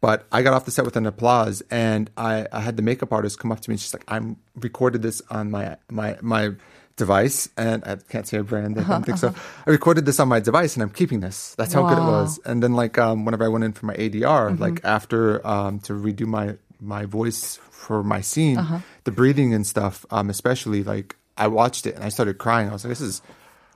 But 0.00 0.26
I 0.30 0.42
got 0.42 0.52
off 0.54 0.64
the 0.64 0.70
set 0.70 0.84
with 0.84 0.96
an 0.96 1.06
applause, 1.06 1.60
and 1.70 2.08
I, 2.16 2.46
I 2.52 2.60
had 2.60 2.76
the 2.76 2.82
makeup 2.82 3.12
artist 3.12 3.40
come 3.40 3.50
up 3.50 3.60
to 3.60 3.68
me. 3.70 3.74
and 3.74 3.80
She's 3.80 3.92
like, 3.92 4.04
"I'm 4.06 4.36
recorded 4.54 5.02
this 5.02 5.20
on 5.30 5.50
my 5.50 5.76
my 5.90 6.16
my 6.22 6.52
device, 6.96 7.48
and 7.56 7.82
I 7.84 7.96
can't 8.08 8.26
say 8.26 8.38
a 8.38 8.44
brand. 8.44 8.78
I 8.78 8.84
don't 8.84 9.04
think 9.04 9.18
so. 9.18 9.34
I 9.66 9.70
recorded 9.70 10.04
this 10.06 10.20
on 10.20 10.28
my 10.28 10.38
device, 10.40 10.74
and 10.76 10.82
I'm 10.84 10.90
keeping 10.90 11.18
this. 11.20 11.54
That's 11.56 11.72
how 11.72 11.82
good 11.88 11.98
it 11.98 12.06
was. 12.06 12.38
And 12.44 12.62
then 12.62 12.74
like 12.74 12.96
um, 12.98 13.24
whenever 13.24 13.44
I 13.44 13.48
went 13.48 13.64
in 13.64 13.72
for 13.72 13.86
my 13.86 13.94
ADR, 13.94 14.58
like 14.60 14.80
after 14.84 15.44
um, 15.46 15.80
to 15.80 15.92
redo 15.94 16.26
my 16.26 16.56
my 16.80 17.04
voice 17.04 17.58
for 17.70 18.04
my 18.04 18.20
scene, 18.20 18.58
the 19.04 19.10
breathing 19.10 19.52
and 19.52 19.66
stuff, 19.66 20.06
um, 20.12 20.30
especially 20.30 20.84
like 20.84 21.16
I 21.36 21.48
watched 21.48 21.86
it 21.86 21.94
and 21.96 22.04
I 22.04 22.08
started 22.10 22.38
crying. 22.38 22.68
I 22.68 22.72
was 22.72 22.84
like, 22.84 22.90
this 22.92 23.00
is 23.00 23.20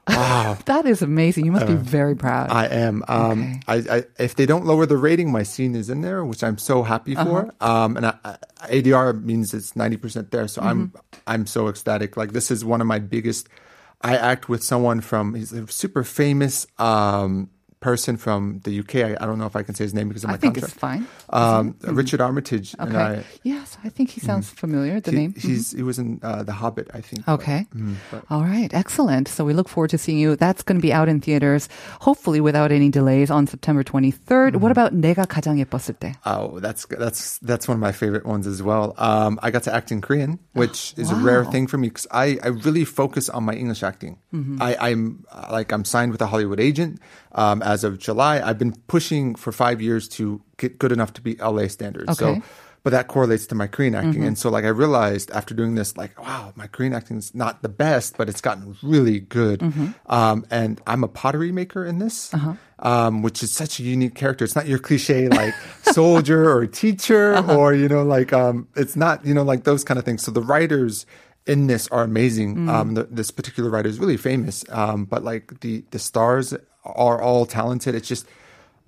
wow. 0.08 0.58
that 0.66 0.86
is 0.86 1.02
amazing. 1.02 1.44
You 1.44 1.52
must 1.52 1.66
be 1.66 1.74
very 1.74 2.14
proud. 2.14 2.50
I 2.50 2.66
am. 2.66 3.04
Um, 3.08 3.60
I, 3.68 3.74
I, 3.76 4.04
if 4.18 4.34
they 4.34 4.46
don't 4.46 4.64
lower 4.64 4.86
the 4.86 4.96
rating, 4.96 5.30
my 5.30 5.42
scene 5.42 5.74
is 5.74 5.90
in 5.90 6.00
there, 6.02 6.24
which 6.24 6.42
I'm 6.42 6.58
so 6.58 6.82
happy 6.82 7.14
for. 7.14 7.52
Um, 7.60 7.96
and 7.96 8.06
I, 8.06 8.14
ADR 8.64 9.22
means 9.22 9.54
it's 9.54 9.72
90% 9.72 10.30
there. 10.30 10.48
So 10.48 10.62
I'm, 10.62 10.92
I'm 11.26 11.46
so 11.46 11.68
ecstatic. 11.68 12.16
Like 12.16 12.32
this 12.32 12.50
is 12.50 12.64
one 12.64 12.80
of 12.80 12.86
my 12.86 12.98
biggest, 12.98 13.48
I 14.00 14.16
act 14.16 14.48
with 14.48 14.62
someone 14.64 15.00
from, 15.00 15.34
he's 15.34 15.52
a 15.52 15.66
super 15.68 16.04
famous, 16.04 16.66
um, 16.78 17.50
person 17.81 18.17
from 18.17 18.59
the 18.63 18.79
UK. 18.79 18.95
I, 18.95 19.17
I 19.21 19.27
don't 19.27 19.37
know 19.37 19.45
if 19.45 19.55
I 19.55 19.61
can 19.61 19.75
say 19.75 19.83
his 19.83 19.93
name 19.93 20.07
because 20.09 20.23
of 20.23 20.29
my 20.29 20.33
I 20.33 20.37
think 20.37 20.55
contract. 20.55 20.73
it's 20.73 20.81
fine. 20.81 21.05
Um, 21.29 21.75
Richard 21.83 22.21
Armitage. 22.21 22.73
Okay. 22.73 22.89
And 22.89 22.97
I, 22.97 23.23
yes, 23.43 23.77
I 23.83 23.89
think 23.89 24.09
he 24.09 24.19
sounds 24.19 24.49
familiar. 24.49 24.99
The 24.99 25.11
he- 25.11 25.17
name. 25.17 25.33
Mm-hmm. 25.33 25.47
He's, 25.47 25.71
he 25.73 25.83
was 25.83 25.99
in 25.99 26.19
uh, 26.23 26.41
The 26.41 26.53
Hobbit, 26.53 26.89
I 26.95 27.01
think. 27.01 27.25
but- 27.27 27.33
Okay. 27.33 27.67
Mm, 27.75 27.95
but- 28.09 28.23
All 28.31 28.41
right. 28.41 28.73
Excellent. 28.73 29.27
So 29.27 29.45
we 29.45 29.53
look 29.53 29.69
forward 29.69 29.91
to 29.91 29.99
seeing 29.99 30.17
you. 30.17 30.35
That's 30.35 30.63
going 30.63 30.77
to 30.77 30.81
be 30.81 30.91
out 30.91 31.07
in 31.07 31.21
theaters, 31.21 31.69
hopefully 32.01 32.41
without 32.41 32.71
any 32.71 32.89
delays 32.89 33.29
on 33.29 33.45
September 33.45 33.83
23rd. 33.83 34.55
What 34.57 34.71
about 34.71 34.93
내가 34.93 35.27
가장 35.27 35.59
예뻤을 35.63 35.99
때? 35.99 36.15
Oh, 36.25 36.59
that's 36.59 36.87
that's 36.89 37.37
that's 37.45 37.67
one 37.67 37.77
of 37.77 37.81
my 37.81 37.91
favorite 37.91 38.25
ones 38.25 38.47
as 38.47 38.63
well. 38.63 38.95
Um, 38.97 39.37
I 39.43 39.51
got 39.51 39.61
to 39.69 39.73
act 39.73 39.91
in 39.91 40.01
Korean, 40.01 40.39
which 40.53 40.95
is 40.97 41.11
a 41.11 41.15
rare 41.15 41.43
Wow. 41.43 41.51
thing 41.51 41.67
for 41.67 41.77
me 41.77 41.89
because 41.89 42.07
I, 42.09 42.39
I 42.41 42.47
really 42.65 42.85
focus 42.85 43.29
on 43.29 43.43
my 43.45 43.53
English 43.53 43.83
acting. 43.83 44.17
Mm-hmm. 44.33 44.57
I, 44.63 44.75
I'm 44.81 45.25
uh, 45.31 45.49
like 45.51 45.71
I'm 45.71 45.85
signed 45.85 46.11
with 46.11 46.21
a 46.23 46.27
Hollywood 46.27 46.59
agent 46.59 46.97
um, 47.37 47.61
as 47.72 47.84
of 47.84 47.98
July. 47.98 48.40
I've 48.40 48.58
been 48.58 48.74
pushing 48.86 49.34
for 49.42 49.52
five 49.52 49.80
years 49.80 50.08
to 50.16 50.40
get 50.56 50.78
good 50.78 50.92
enough 50.92 51.12
to 51.14 51.20
be 51.22 51.32
LA 51.36 51.66
standards. 51.68 52.10
Okay. 52.12 52.32
Mm-hmm. 52.32 52.40
So, 52.40 52.46
but 52.84 52.90
that 52.90 53.06
correlates 53.06 53.46
to 53.46 53.54
my 53.54 53.68
Korean 53.68 53.94
acting, 53.94 54.24
and 54.24 54.36
so 54.36 54.50
like 54.50 54.64
I 54.64 54.72
realized 54.74 55.30
after 55.30 55.54
doing 55.54 55.76
this, 55.76 55.96
like 55.96 56.18
wow, 56.18 56.52
my 56.56 56.66
Korean 56.66 56.92
acting 56.92 57.16
is 57.16 57.32
not 57.32 57.62
the 57.62 57.68
best, 57.68 58.16
but 58.18 58.28
it's 58.28 58.40
gotten 58.40 58.76
really 58.82 59.20
good. 59.20 59.60
Mm-hmm. 59.60 59.86
Um, 60.10 60.44
and 60.50 60.80
I'm 60.84 61.04
a 61.04 61.08
pottery 61.08 61.52
maker 61.52 61.86
in 61.86 61.98
this. 62.00 62.34
Uh-huh. 62.34 62.54
Um, 62.80 63.22
which 63.22 63.44
is 63.44 63.52
such 63.52 63.78
a 63.78 63.84
unique 63.84 64.16
character. 64.16 64.44
It's 64.44 64.56
not 64.56 64.66
your 64.66 64.80
cliche 64.80 65.28
like 65.28 65.54
soldier 65.94 66.50
or 66.50 66.66
teacher 66.66 67.34
Uh-huh. 67.34 67.56
or 67.56 67.72
you 67.72 67.86
know 67.88 68.02
like 68.02 68.32
um, 68.32 68.66
it's 68.74 68.96
not 68.96 69.24
you 69.24 69.32
know 69.34 69.44
like 69.44 69.62
those 69.62 69.84
kind 69.86 69.98
of 69.98 70.04
things. 70.04 70.22
So 70.26 70.32
the 70.32 70.42
writers 70.42 71.06
in 71.46 71.68
this 71.68 71.86
are 71.94 72.02
amazing. 72.02 72.56
Mm. 72.56 72.68
Um, 72.68 72.94
the, 72.94 73.04
this 73.04 73.30
particular 73.30 73.70
writer 73.70 73.88
is 73.88 74.00
really 74.00 74.16
famous, 74.16 74.64
um, 74.70 75.04
but 75.04 75.22
like 75.22 75.60
the 75.60 75.84
the 75.92 76.00
stars 76.00 76.52
are 76.84 77.20
all 77.20 77.46
talented. 77.46 77.94
It's 77.94 78.08
just 78.08 78.26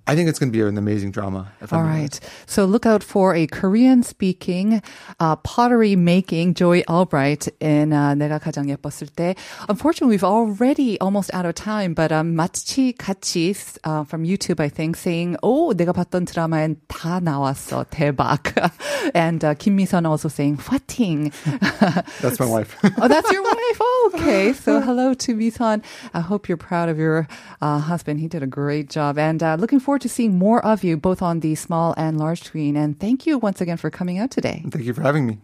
I 0.07 0.15
think 0.15 0.29
it's 0.29 0.37
going 0.37 0.51
to 0.51 0.55
be 0.57 0.61
an 0.61 0.77
amazing 0.77 1.11
drama. 1.11 1.51
All 1.71 1.79
I'm 1.79 1.85
right. 1.87 2.19
So 2.45 2.65
look 2.65 2.85
out 2.85 3.03
for 3.03 3.33
a 3.33 3.47
Korean 3.47 4.03
speaking 4.03 4.83
uh, 5.19 5.35
pottery 5.37 5.95
making 5.95 6.53
Joey 6.53 6.85
Albright 6.85 7.47
in 7.59 7.91
uh, 7.91 8.13
내가 8.13 8.39
가장 8.39 8.69
예뻤을 8.69 9.09
때. 9.15 9.35
Unfortunately, 9.67 10.13
we've 10.13 10.23
already 10.23 10.99
almost 10.99 11.33
out 11.33 11.45
of 11.45 11.55
time, 11.55 11.93
but 11.95 12.11
um, 12.11 12.35
Matchi 12.35 12.95
Kachi 12.95 13.55
uh, 13.83 14.03
from 14.03 14.23
YouTube, 14.25 14.59
I 14.59 14.69
think, 14.69 14.95
saying, 14.95 15.37
Oh, 15.41 15.73
내가 15.73 15.93
봤던 15.93 16.25
드라마엔 16.25 16.77
다 16.87 17.19
나왔어. 17.19 17.85
대박. 17.89 18.71
and 19.15 19.43
uh, 19.43 19.55
Kim 19.55 19.75
Mi-sun 19.75 20.05
also 20.05 20.27
saying, 20.27 20.57
Fating. 20.57 21.31
that's 22.21 22.39
my 22.39 22.45
wife. 22.45 22.77
oh, 23.01 23.07
that's 23.07 23.31
your 23.31 23.41
wife. 23.43 23.77
Oh, 23.79 24.11
okay. 24.13 24.53
So 24.53 24.81
hello 24.81 25.13
to 25.15 25.35
Mi-sun. 25.35 25.81
I 26.13 26.19
hope 26.19 26.47
you're 26.47 26.57
proud 26.57 26.89
of 26.89 26.99
your 26.99 27.27
uh, 27.61 27.79
husband. 27.79 28.19
He 28.19 28.27
did 28.27 28.43
a 28.43 28.47
great 28.47 28.89
job. 28.89 29.17
And 29.17 29.41
uh, 29.41 29.55
looking 29.55 29.79
forward 29.79 29.94
to 29.99 30.09
seeing 30.09 30.37
more 30.37 30.63
of 30.65 30.83
you, 30.83 30.97
both 30.97 31.21
on 31.21 31.39
the 31.39 31.55
small 31.55 31.93
and 31.97 32.17
large 32.17 32.43
screen. 32.43 32.75
And 32.75 32.99
thank 32.99 33.25
you 33.25 33.37
once 33.37 33.61
again 33.61 33.77
for 33.77 33.89
coming 33.89 34.17
out 34.17 34.31
today. 34.31 34.63
Thank 34.69 34.85
you 34.85 34.93
for 34.93 35.01
having 35.01 35.25
me. 35.25 35.39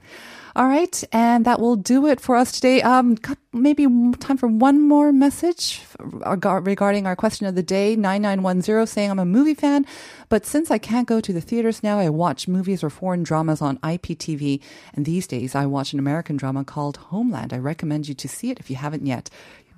All 0.53 0.67
right. 0.67 1.03
And 1.13 1.45
that 1.45 1.61
will 1.61 1.77
do 1.77 2.07
it 2.07 2.19
for 2.19 2.35
us 2.35 2.51
today. 2.51 2.81
Um, 2.81 3.17
maybe 3.53 3.85
time 4.19 4.35
for 4.35 4.47
one 4.47 4.81
more 4.81 5.13
message 5.13 5.81
regarding 5.99 7.07
our 7.07 7.15
question 7.15 7.47
of 7.47 7.55
the 7.55 7.63
day. 7.63 7.95
9910 7.95 8.85
saying, 8.85 9.11
I'm 9.11 9.19
a 9.19 9.25
movie 9.25 9.53
fan, 9.53 9.85
but 10.27 10.45
since 10.45 10.69
I 10.69 10.77
can't 10.77 11.07
go 11.07 11.21
to 11.21 11.31
the 11.31 11.39
theaters 11.39 11.83
now, 11.83 11.99
I 11.99 12.09
watch 12.09 12.49
movies 12.49 12.83
or 12.83 12.89
foreign 12.89 13.23
dramas 13.23 13.61
on 13.61 13.77
IPTV. 13.77 14.61
And 14.93 15.05
these 15.05 15.25
days, 15.25 15.55
I 15.55 15.65
watch 15.67 15.93
an 15.93 15.99
American 15.99 16.35
drama 16.35 16.65
called 16.65 16.97
Homeland. 16.97 17.53
I 17.53 17.57
recommend 17.57 18.09
you 18.09 18.13
to 18.15 18.27
see 18.27 18.51
it 18.51 18.59
if 18.59 18.69
you 18.69 18.75
haven't 18.75 19.05
yet. 19.05 19.29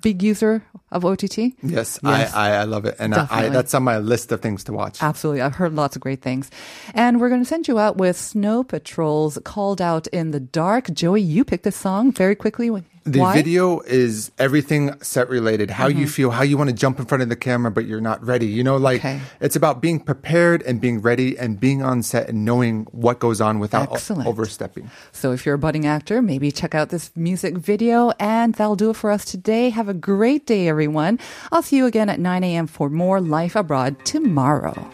Big 0.04 0.22
user 0.22 0.62
of 0.92 1.04
OTT? 1.04 1.38
Yes, 1.62 1.98
Yes. 2.02 2.34
I, 2.34 2.50
I, 2.50 2.50
I 2.60 2.64
love 2.64 2.84
it. 2.84 2.94
And 2.98 3.14
I, 3.14 3.48
that's 3.48 3.72
on 3.74 3.82
my 3.82 3.98
list 3.98 4.30
of 4.32 4.42
things 4.42 4.62
to 4.64 4.72
watch. 4.72 5.02
Absolutely. 5.02 5.40
I've 5.40 5.54
heard 5.54 5.74
lots 5.74 5.96
of 5.96 6.02
great 6.02 6.20
things. 6.20 6.50
And 6.92 7.20
we're 7.20 7.30
going 7.30 7.40
to 7.40 7.48
send 7.48 7.66
you 7.68 7.78
out 7.78 7.96
with 7.96 8.16
Snow 8.16 8.62
Patrol's 8.62 9.38
Called 9.44 9.80
Out 9.80 10.06
in 10.08 10.30
the 10.30 10.40
Dark. 10.40 10.92
Joey, 10.92 11.22
you 11.22 11.42
picked 11.44 11.64
this 11.64 11.74
song 11.76 12.12
very 12.12 12.36
quickly. 12.36 12.70
The 13.04 13.20
Why? 13.20 13.34
video 13.34 13.80
is 13.80 14.30
everything 14.38 14.98
set 15.02 15.28
related. 15.28 15.70
How 15.70 15.88
you 15.88 15.94
mm-hmm. 15.94 16.06
feel, 16.06 16.30
how 16.30 16.42
you 16.42 16.56
want 16.56 16.70
to 16.70 16.76
jump 16.76 16.98
in 16.98 17.04
front 17.04 17.22
of 17.22 17.28
the 17.28 17.36
camera, 17.36 17.70
but 17.70 17.84
you're 17.84 18.00
not 18.00 18.24
ready. 18.24 18.46
You 18.46 18.64
know, 18.64 18.78
like 18.78 19.00
Okay. 19.00 19.20
it's 19.40 19.56
about 19.56 19.82
being 19.82 20.00
prepared 20.00 20.62
and 20.62 20.80
being 20.80 21.02
ready 21.02 21.36
and 21.38 21.60
being 21.60 21.82
on 21.82 22.02
set 22.02 22.30
and 22.30 22.46
knowing 22.46 22.86
what 22.92 23.18
goes 23.18 23.42
on 23.42 23.58
without 23.58 23.90
o- 24.10 24.22
overstepping. 24.24 24.90
So 25.12 25.32
if 25.32 25.44
you're 25.44 25.56
a 25.56 25.58
budding 25.58 25.86
actor, 25.86 26.22
maybe 26.22 26.50
check 26.50 26.74
out 26.74 26.88
this 26.88 27.10
music 27.14 27.58
video. 27.58 28.12
And 28.18 28.54
that'll 28.54 28.74
do 28.74 28.88
it 28.88 28.96
for 28.96 29.10
us 29.10 29.26
today. 29.26 29.68
Have 29.68 29.88
a 29.88 29.94
great 29.94 30.46
day, 30.46 30.66
everyone. 30.68 31.18
I'll 31.52 31.62
see 31.62 31.76
you 31.76 31.84
again 31.84 32.08
at 32.08 32.18
9 32.18 32.42
a.m. 32.42 32.66
for 32.66 32.88
more 32.88 33.20
Life 33.20 33.54
Abroad 33.54 34.02
tomorrow. 34.06 34.90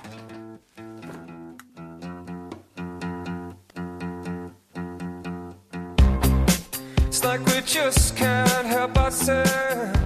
Like 7.30 7.46
we 7.46 7.60
just 7.60 8.16
can't 8.16 8.66
help 8.66 8.98
ourselves. 8.98 9.99